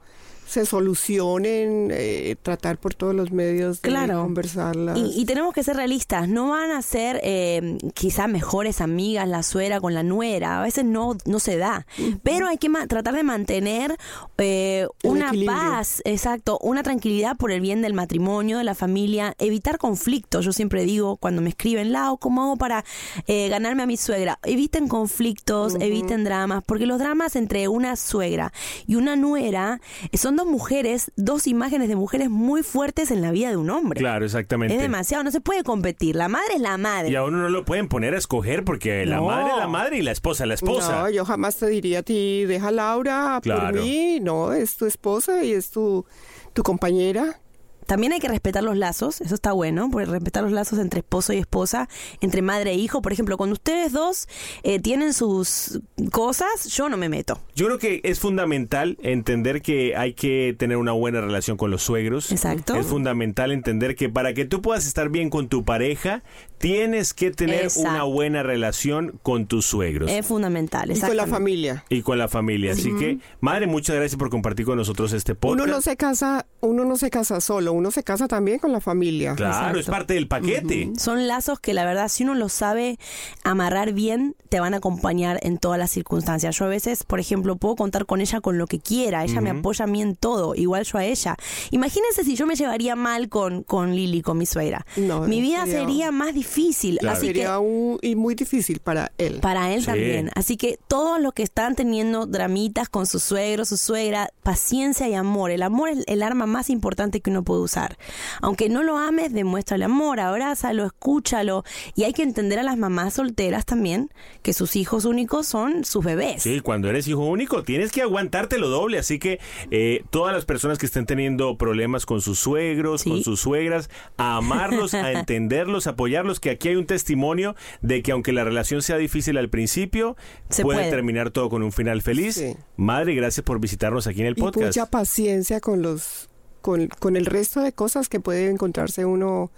se 0.51 0.65
solucionen, 0.65 1.89
eh, 1.91 2.35
tratar 2.41 2.77
por 2.77 2.93
todos 2.93 3.15
los 3.15 3.31
medios 3.31 3.81
de 3.81 3.89
Claro. 3.89 4.21
conversarlas. 4.23 4.97
Y, 4.97 5.21
y 5.21 5.25
tenemos 5.25 5.53
que 5.53 5.63
ser 5.63 5.75
realistas, 5.77 6.27
no 6.27 6.49
van 6.49 6.71
a 6.71 6.81
ser 6.81 7.19
eh, 7.23 7.77
quizá 7.93 8.27
mejores 8.27 8.81
amigas 8.81 9.27
la 9.27 9.43
suegra 9.43 9.79
con 9.79 9.93
la 9.93 10.03
nuera, 10.03 10.59
a 10.59 10.63
veces 10.63 10.83
no, 10.85 11.15
no 11.25 11.39
se 11.39 11.57
da, 11.57 11.85
pero 12.23 12.47
hay 12.47 12.57
que 12.57 12.69
tratar 12.87 13.13
de 13.15 13.23
mantener 13.23 13.95
eh, 14.37 14.87
una 15.03 15.27
equilibrio. 15.27 15.57
paz, 15.57 16.01
exacto, 16.05 16.59
una 16.61 16.83
tranquilidad 16.83 17.37
por 17.37 17.51
el 17.51 17.61
bien 17.61 17.81
del 17.81 17.93
matrimonio, 17.93 18.57
de 18.57 18.63
la 18.63 18.75
familia, 18.75 19.33
evitar 19.39 19.77
conflictos, 19.77 20.43
yo 20.45 20.51
siempre 20.51 20.83
digo 20.83 21.15
cuando 21.17 21.41
me 21.41 21.49
escriben, 21.49 21.91
Lau, 21.91 22.17
¿cómo 22.17 22.43
hago 22.43 22.57
para 22.57 22.83
eh, 23.27 23.47
ganarme 23.49 23.83
a 23.83 23.85
mi 23.85 23.95
suegra? 23.97 24.39
Eviten 24.43 24.87
conflictos, 24.87 25.75
eviten 25.79 26.23
dramas, 26.23 26.63
porque 26.65 26.85
los 26.85 26.99
dramas 26.99 27.35
entre 27.35 27.67
una 27.67 27.95
suegra 27.95 28.51
y 28.87 28.95
una 28.95 29.15
nuera 29.15 29.79
eh, 30.11 30.17
son 30.17 30.35
dos 30.43 30.51
mujeres, 30.51 31.11
dos 31.15 31.47
imágenes 31.47 31.87
de 31.87 31.95
mujeres 31.95 32.29
muy 32.29 32.63
fuertes 32.63 33.11
en 33.11 33.21
la 33.21 33.31
vida 33.31 33.49
de 33.49 33.57
un 33.57 33.69
hombre. 33.69 33.99
Claro, 33.99 34.25
exactamente. 34.25 34.75
Es 34.75 34.81
demasiado, 34.81 35.23
no 35.23 35.31
se 35.31 35.41
puede 35.41 35.63
competir. 35.63 36.15
La 36.15 36.27
madre 36.27 36.55
es 36.55 36.61
la 36.61 36.77
madre. 36.77 37.09
Y 37.11 37.15
a 37.15 37.23
uno 37.23 37.37
no 37.37 37.49
lo 37.49 37.63
pueden 37.65 37.87
poner 37.87 38.13
a 38.15 38.17
escoger 38.17 38.63
porque 38.63 39.05
la 39.05 39.17
No. 39.17 39.25
madre 39.25 39.51
es 39.51 39.57
la 39.57 39.67
madre 39.67 39.97
y 39.97 40.01
la 40.01 40.11
esposa 40.11 40.43
es 40.43 40.47
la 40.47 40.53
esposa. 40.55 41.01
No, 41.01 41.09
yo 41.09 41.25
jamás 41.25 41.55
te 41.57 41.67
diría 41.67 41.99
a 41.99 42.03
ti, 42.03 42.45
deja 42.45 42.69
a 42.69 42.71
Laura 42.71 43.39
Claro. 43.43 43.61
por 43.77 43.81
mí. 43.83 44.19
No, 44.19 44.53
es 44.53 44.75
tu 44.77 44.85
esposa 44.85 45.43
y 45.43 45.51
es 45.53 45.69
tu, 45.71 46.05
tu 46.53 46.63
compañera. 46.63 47.39
También 47.85 48.13
hay 48.13 48.19
que 48.19 48.27
respetar 48.27 48.63
los 48.63 48.77
lazos, 48.77 49.21
eso 49.21 49.35
está 49.35 49.51
bueno, 49.51 49.89
porque 49.91 50.09
respetar 50.09 50.43
los 50.43 50.51
lazos 50.51 50.79
entre 50.79 50.99
esposo 50.99 51.33
y 51.33 51.37
esposa, 51.37 51.89
entre 52.21 52.41
madre 52.41 52.71
e 52.71 52.75
hijo. 52.75 53.01
Por 53.01 53.13
ejemplo, 53.13 53.37
cuando 53.37 53.53
ustedes 53.53 53.91
dos 53.91 54.27
eh, 54.63 54.79
tienen 54.79 55.13
sus 55.13 55.81
cosas, 56.11 56.65
yo 56.65 56.89
no 56.89 56.97
me 56.97 57.09
meto. 57.09 57.39
Yo 57.55 57.65
creo 57.67 57.79
que 57.79 58.01
es 58.03 58.19
fundamental 58.19 58.97
entender 59.01 59.61
que 59.61 59.95
hay 59.95 60.13
que 60.13 60.55
tener 60.57 60.77
una 60.77 60.91
buena 60.91 61.21
relación 61.21 61.57
con 61.57 61.71
los 61.71 61.81
suegros. 61.81 62.31
Exacto. 62.31 62.75
Es 62.75 62.85
fundamental 62.85 63.51
entender 63.51 63.95
que 63.95 64.09
para 64.09 64.33
que 64.33 64.45
tú 64.45 64.61
puedas 64.61 64.85
estar 64.85 65.09
bien 65.09 65.29
con 65.29 65.47
tu 65.47 65.65
pareja, 65.65 66.23
tienes 66.57 67.13
que 67.13 67.31
tener 67.31 67.63
Exacto. 67.63 67.89
una 67.89 68.03
buena 68.03 68.43
relación 68.43 69.19
con 69.23 69.47
tus 69.47 69.65
suegros. 69.65 70.09
Es 70.11 70.25
fundamental. 70.25 70.91
Y 70.91 70.99
con 70.99 71.17
la 71.17 71.27
familia. 71.27 71.83
y 71.89 72.01
con 72.01 72.17
la 72.17 72.27
familia. 72.27 72.73
Así 72.73 72.95
que, 72.95 73.19
madre, 73.39 73.67
muchas 73.67 73.95
gracias 73.95 74.17
por 74.17 74.29
compartir 74.29 74.65
con 74.65 74.77
nosotros 74.77 75.11
este 75.13 75.35
podcast. 75.35 75.63
Uno 75.63 75.75
no 75.75 75.81
se 75.81 75.97
casa, 75.97 76.45
uno 76.61 76.85
no 76.85 76.95
se 76.97 77.09
casa 77.09 77.41
solo, 77.41 77.73
uno 77.73 77.91
se 77.91 78.03
casa 78.03 78.27
también 78.27 78.59
con 78.59 78.71
la 78.71 78.79
familia. 78.81 79.35
Claro, 79.35 79.79
es 79.79 79.85
parte 79.87 80.13
del 80.13 80.27
paquete. 80.27 80.91
Son 80.97 81.27
lazos 81.27 81.59
que 81.59 81.73
la 81.73 81.85
verdad, 81.85 82.07
si 82.07 82.23
uno 82.23 82.35
los 82.35 82.53
sabe 82.53 82.97
amarrar 83.43 83.93
bien, 83.93 84.35
te 84.49 84.59
van 84.59 84.73
a 84.73 84.77
acompañar 84.77 85.39
en 85.43 85.57
todas 85.57 85.79
las 85.79 85.91
circunstancias. 85.91 86.55
Yo 86.57 86.65
a 86.65 86.67
veces, 86.69 87.03
por 87.03 87.19
ejemplo, 87.19 87.55
puedo 87.55 87.75
contar 87.75 88.05
con 88.05 88.21
ella 88.21 88.41
con 88.41 88.57
lo 88.57 88.67
que 88.67 88.79
quiera. 88.79 89.23
Ella 89.23 89.41
me 89.41 89.49
apoya 89.49 89.85
a 89.85 89.87
mí 89.87 90.01
en 90.01 90.15
todo, 90.15 90.55
igual 90.55 90.83
yo 90.85 90.97
a 90.97 91.05
ella. 91.05 91.35
Imagínense 91.71 92.23
si 92.23 92.35
yo 92.35 92.45
me 92.45 92.55
llevaría 92.55 92.95
mal 92.95 93.29
con, 93.29 93.63
con 93.63 93.95
Lili, 93.95 94.21
con 94.21 94.37
mi 94.37 94.45
suegra. 94.45 94.85
No, 94.97 95.21
mi 95.21 95.41
vida 95.41 95.65
sería- 95.65 95.81
sería 95.81 96.11
más 96.11 96.33
difícil. 96.33 96.97
Claro. 96.99 97.17
Así 97.17 97.33
que 97.33 97.47
un- 97.49 97.97
y 98.01 98.15
muy 98.15 98.35
difícil 98.35 98.79
para 98.79 99.11
él. 99.17 99.39
para 99.41 99.73
él 99.73 99.79
Sí. 99.81 99.85
también. 99.87 100.29
Así 100.35 100.57
que 100.57 100.77
todos 100.87 101.19
los 101.19 101.33
que 101.33 101.43
están 101.43 101.75
teniendo 101.75 102.25
dramitas 102.27 102.87
con 102.89 103.05
su 103.07 103.19
suegro, 103.19 103.65
su 103.65 103.77
suegra, 103.77 104.29
paciencia 104.43 105.07
y 105.07 105.13
amor. 105.15 105.51
El 105.51 105.63
amor 105.63 105.89
es 105.89 106.03
el 106.07 106.21
arma 106.23 106.45
más 106.45 106.50
importante 106.69 107.21
que 107.21 107.29
uno 107.29 107.43
puede 107.43 107.61
usar. 107.61 107.97
Aunque 108.41 108.69
no 108.69 108.83
lo 108.83 108.97
ames, 108.97 109.33
demuéstrale 109.33 109.85
amor, 109.85 110.19
abrázalo, 110.19 110.85
escúchalo. 110.85 111.63
Y 111.95 112.03
hay 112.03 112.13
que 112.13 112.23
entender 112.23 112.59
a 112.59 112.63
las 112.63 112.77
mamás 112.77 113.13
solteras 113.15 113.65
también 113.65 114.09
que 114.41 114.53
sus 114.53 114.75
hijos 114.75 115.05
únicos 115.05 115.47
son 115.47 115.85
sus 115.85 116.03
bebés. 116.05 116.43
Sí, 116.43 116.59
cuando 116.61 116.89
eres 116.89 117.07
hijo 117.07 117.25
único 117.25 117.63
tienes 117.63 117.91
que 117.91 118.01
aguantarte 118.01 118.57
lo 118.57 118.69
doble, 118.69 118.97
así 118.99 119.19
que 119.19 119.39
eh, 119.71 120.03
todas 120.09 120.33
las 120.33 120.45
personas 120.45 120.77
que 120.77 120.85
estén 120.85 121.05
teniendo 121.05 121.57
problemas 121.57 122.05
con 122.05 122.21
sus 122.21 122.39
suegros, 122.39 123.01
Sí. 123.01 123.09
con 123.09 123.23
sus 123.23 123.39
suegras, 123.39 123.89
a 124.17 124.37
amarlos, 124.37 124.93
a 124.93 125.11
entenderlos, 125.13 125.87
a 125.87 125.91
apoyarlos, 125.91 126.39
que 126.39 126.49
aquí 126.51 126.67
hay 126.69 126.75
un 126.75 126.85
testimonio 126.85 127.55
de 127.81 128.01
que 128.03 128.11
aunque 128.11 128.33
la 128.33 128.43
relación 128.43 128.81
sea 128.81 128.97
difícil 128.97 129.37
al 129.37 129.49
principio, 129.49 130.15
Se 130.49 130.63
puede, 130.63 130.79
puede. 130.79 130.89
terminar 130.91 131.31
todo 131.31 131.49
con 131.49 131.63
un 131.63 131.71
final 131.71 132.01
feliz. 132.01 132.35
Sí. 132.35 132.55
Madre, 132.77 133.15
gracias 133.15 133.43
por 133.43 133.59
visitarnos 133.59 134.07
aquí 134.07 134.21
en 134.21 134.27
el 134.27 134.33
y 134.37 134.41
podcast. 134.41 134.67
mucha 134.67 134.85
paciencia 134.89 135.59
con 135.59 135.81
los 135.81 136.29
con, 136.61 136.87
con 136.99 137.15
el 137.15 137.25
resto 137.25 137.61
de 137.61 137.71
cosas 137.71 138.09
que 138.09 138.19
puede 138.19 138.49
encontrarse 138.49 139.05
uno 139.05 139.51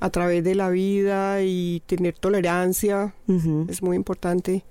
a 0.00 0.10
través 0.10 0.44
de 0.44 0.54
la 0.54 0.70
vida 0.70 1.42
y 1.42 1.82
tener 1.86 2.14
tolerancia 2.14 3.14
es 3.68 3.82
muy 3.82 3.96
importante. 3.96 4.64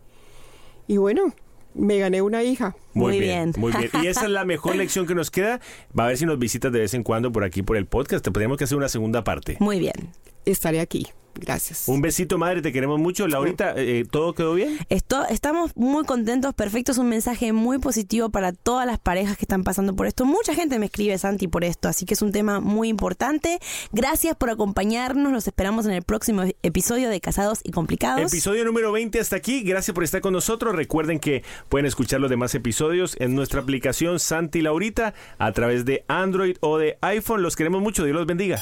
Y 0.87 0.97
bueno, 0.97 1.33
me 1.73 1.99
gané 1.99 2.21
una 2.21 2.43
hija. 2.43 2.75
Muy 2.93 3.19
bien. 3.19 3.53
Muy 3.57 3.71
bien. 3.73 3.89
Y 4.01 4.07
esa 4.07 4.25
es 4.25 4.31
la 4.31 4.45
mejor 4.45 4.75
lección 4.77 5.05
que 5.05 5.15
nos 5.15 5.29
queda. 5.29 5.59
Va 5.97 6.05
a 6.05 6.07
ver 6.07 6.17
si 6.17 6.25
nos 6.25 6.39
visitas 6.39 6.71
de 6.71 6.79
vez 6.79 6.93
en 6.93 7.03
cuando 7.03 7.31
por 7.31 7.43
aquí, 7.43 7.61
por 7.61 7.77
el 7.77 7.85
podcast. 7.85 8.23
Te 8.23 8.31
tenemos 8.31 8.57
que 8.57 8.63
hacer 8.63 8.77
una 8.77 8.89
segunda 8.89 9.23
parte. 9.23 9.57
Muy 9.59 9.79
bien. 9.79 10.11
Estaré 10.45 10.79
aquí. 10.79 11.07
Gracias. 11.39 11.87
Un 11.87 12.01
besito, 12.01 12.37
madre. 12.37 12.61
Te 12.61 12.71
queremos 12.71 12.99
mucho. 12.99 13.27
Laurita, 13.27 13.73
eh, 13.75 14.05
¿todo 14.09 14.33
quedó 14.33 14.53
bien? 14.53 14.77
Esto, 14.89 15.25
estamos 15.29 15.75
muy 15.75 16.05
contentos, 16.05 16.53
perfecto, 16.53 16.91
es 16.91 16.97
un 16.97 17.09
mensaje 17.09 17.53
muy 17.53 17.79
positivo 17.79 18.29
para 18.29 18.51
todas 18.51 18.85
las 18.85 18.99
parejas 18.99 19.37
que 19.37 19.43
están 19.43 19.63
pasando 19.63 19.95
por 19.95 20.07
esto. 20.07 20.25
Mucha 20.25 20.53
gente 20.53 20.79
me 20.79 20.87
escribe, 20.87 21.17
Santi, 21.17 21.47
por 21.47 21.63
esto, 21.63 21.87
así 21.87 22.05
que 22.05 22.13
es 22.13 22.21
un 22.21 22.31
tema 22.31 22.59
muy 22.59 22.89
importante. 22.89 23.59
Gracias 23.91 24.35
por 24.35 24.49
acompañarnos, 24.49 25.31
los 25.31 25.47
esperamos 25.47 25.85
en 25.85 25.93
el 25.93 26.03
próximo 26.03 26.43
episodio 26.63 27.09
de 27.09 27.21
Casados 27.21 27.59
y 27.63 27.71
Complicados. 27.71 28.31
Episodio 28.31 28.65
número 28.65 28.91
20 28.91 29.19
hasta 29.19 29.35
aquí. 29.35 29.61
Gracias 29.63 29.93
por 29.93 30.03
estar 30.03 30.21
con 30.21 30.33
nosotros. 30.33 30.75
Recuerden 30.75 31.19
que 31.19 31.43
pueden 31.69 31.85
escuchar 31.85 32.19
los 32.19 32.29
demás 32.29 32.55
episodios 32.55 33.15
en 33.19 33.35
nuestra 33.35 33.61
aplicación 33.61 34.19
Santi 34.19 34.61
Laurita 34.61 35.13
a 35.37 35.51
través 35.51 35.85
de 35.85 36.03
Android 36.07 36.57
o 36.61 36.77
de 36.77 36.97
iPhone. 37.01 37.41
Los 37.41 37.55
queremos 37.55 37.81
mucho. 37.81 38.03
Dios 38.03 38.15
los 38.15 38.25
bendiga. 38.25 38.61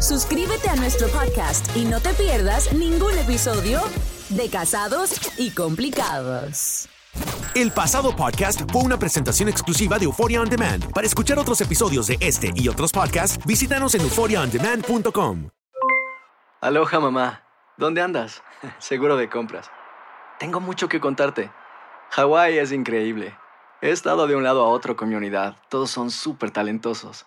Suscríbete 0.00 0.68
a 0.68 0.76
nuestro 0.76 1.08
podcast 1.08 1.76
y 1.76 1.84
no 1.84 2.00
te 2.00 2.14
pierdas 2.14 2.72
ningún 2.72 3.18
episodio 3.18 3.80
de 4.28 4.48
Casados 4.48 5.18
y 5.36 5.50
Complicados. 5.50 6.88
El 7.54 7.72
pasado 7.72 8.14
podcast 8.14 8.70
fue 8.70 8.82
una 8.82 8.98
presentación 8.98 9.48
exclusiva 9.48 9.98
de 9.98 10.04
Euphoria 10.04 10.40
On 10.40 10.48
Demand. 10.48 10.92
Para 10.92 11.06
escuchar 11.06 11.38
otros 11.38 11.60
episodios 11.60 12.06
de 12.06 12.16
este 12.20 12.52
y 12.54 12.68
otros 12.68 12.92
podcasts, 12.92 13.44
visítanos 13.44 13.94
en 13.96 14.02
euphoriaondemand.com. 14.02 15.48
Aloha 16.60 17.00
mamá, 17.00 17.42
¿dónde 17.76 18.00
andas? 18.00 18.42
Seguro 18.78 19.16
de 19.16 19.28
compras. 19.28 19.70
Tengo 20.38 20.60
mucho 20.60 20.88
que 20.88 21.00
contarte. 21.00 21.50
Hawái 22.10 22.58
es 22.58 22.70
increíble. 22.70 23.36
He 23.80 23.90
estado 23.90 24.26
de 24.28 24.36
un 24.36 24.44
lado 24.44 24.64
a 24.64 24.68
otro 24.68 24.96
con 24.96 25.08
mi 25.08 25.16
unidad. 25.16 25.56
Todos 25.68 25.90
son 25.90 26.10
súper 26.12 26.52
talentosos. 26.52 27.26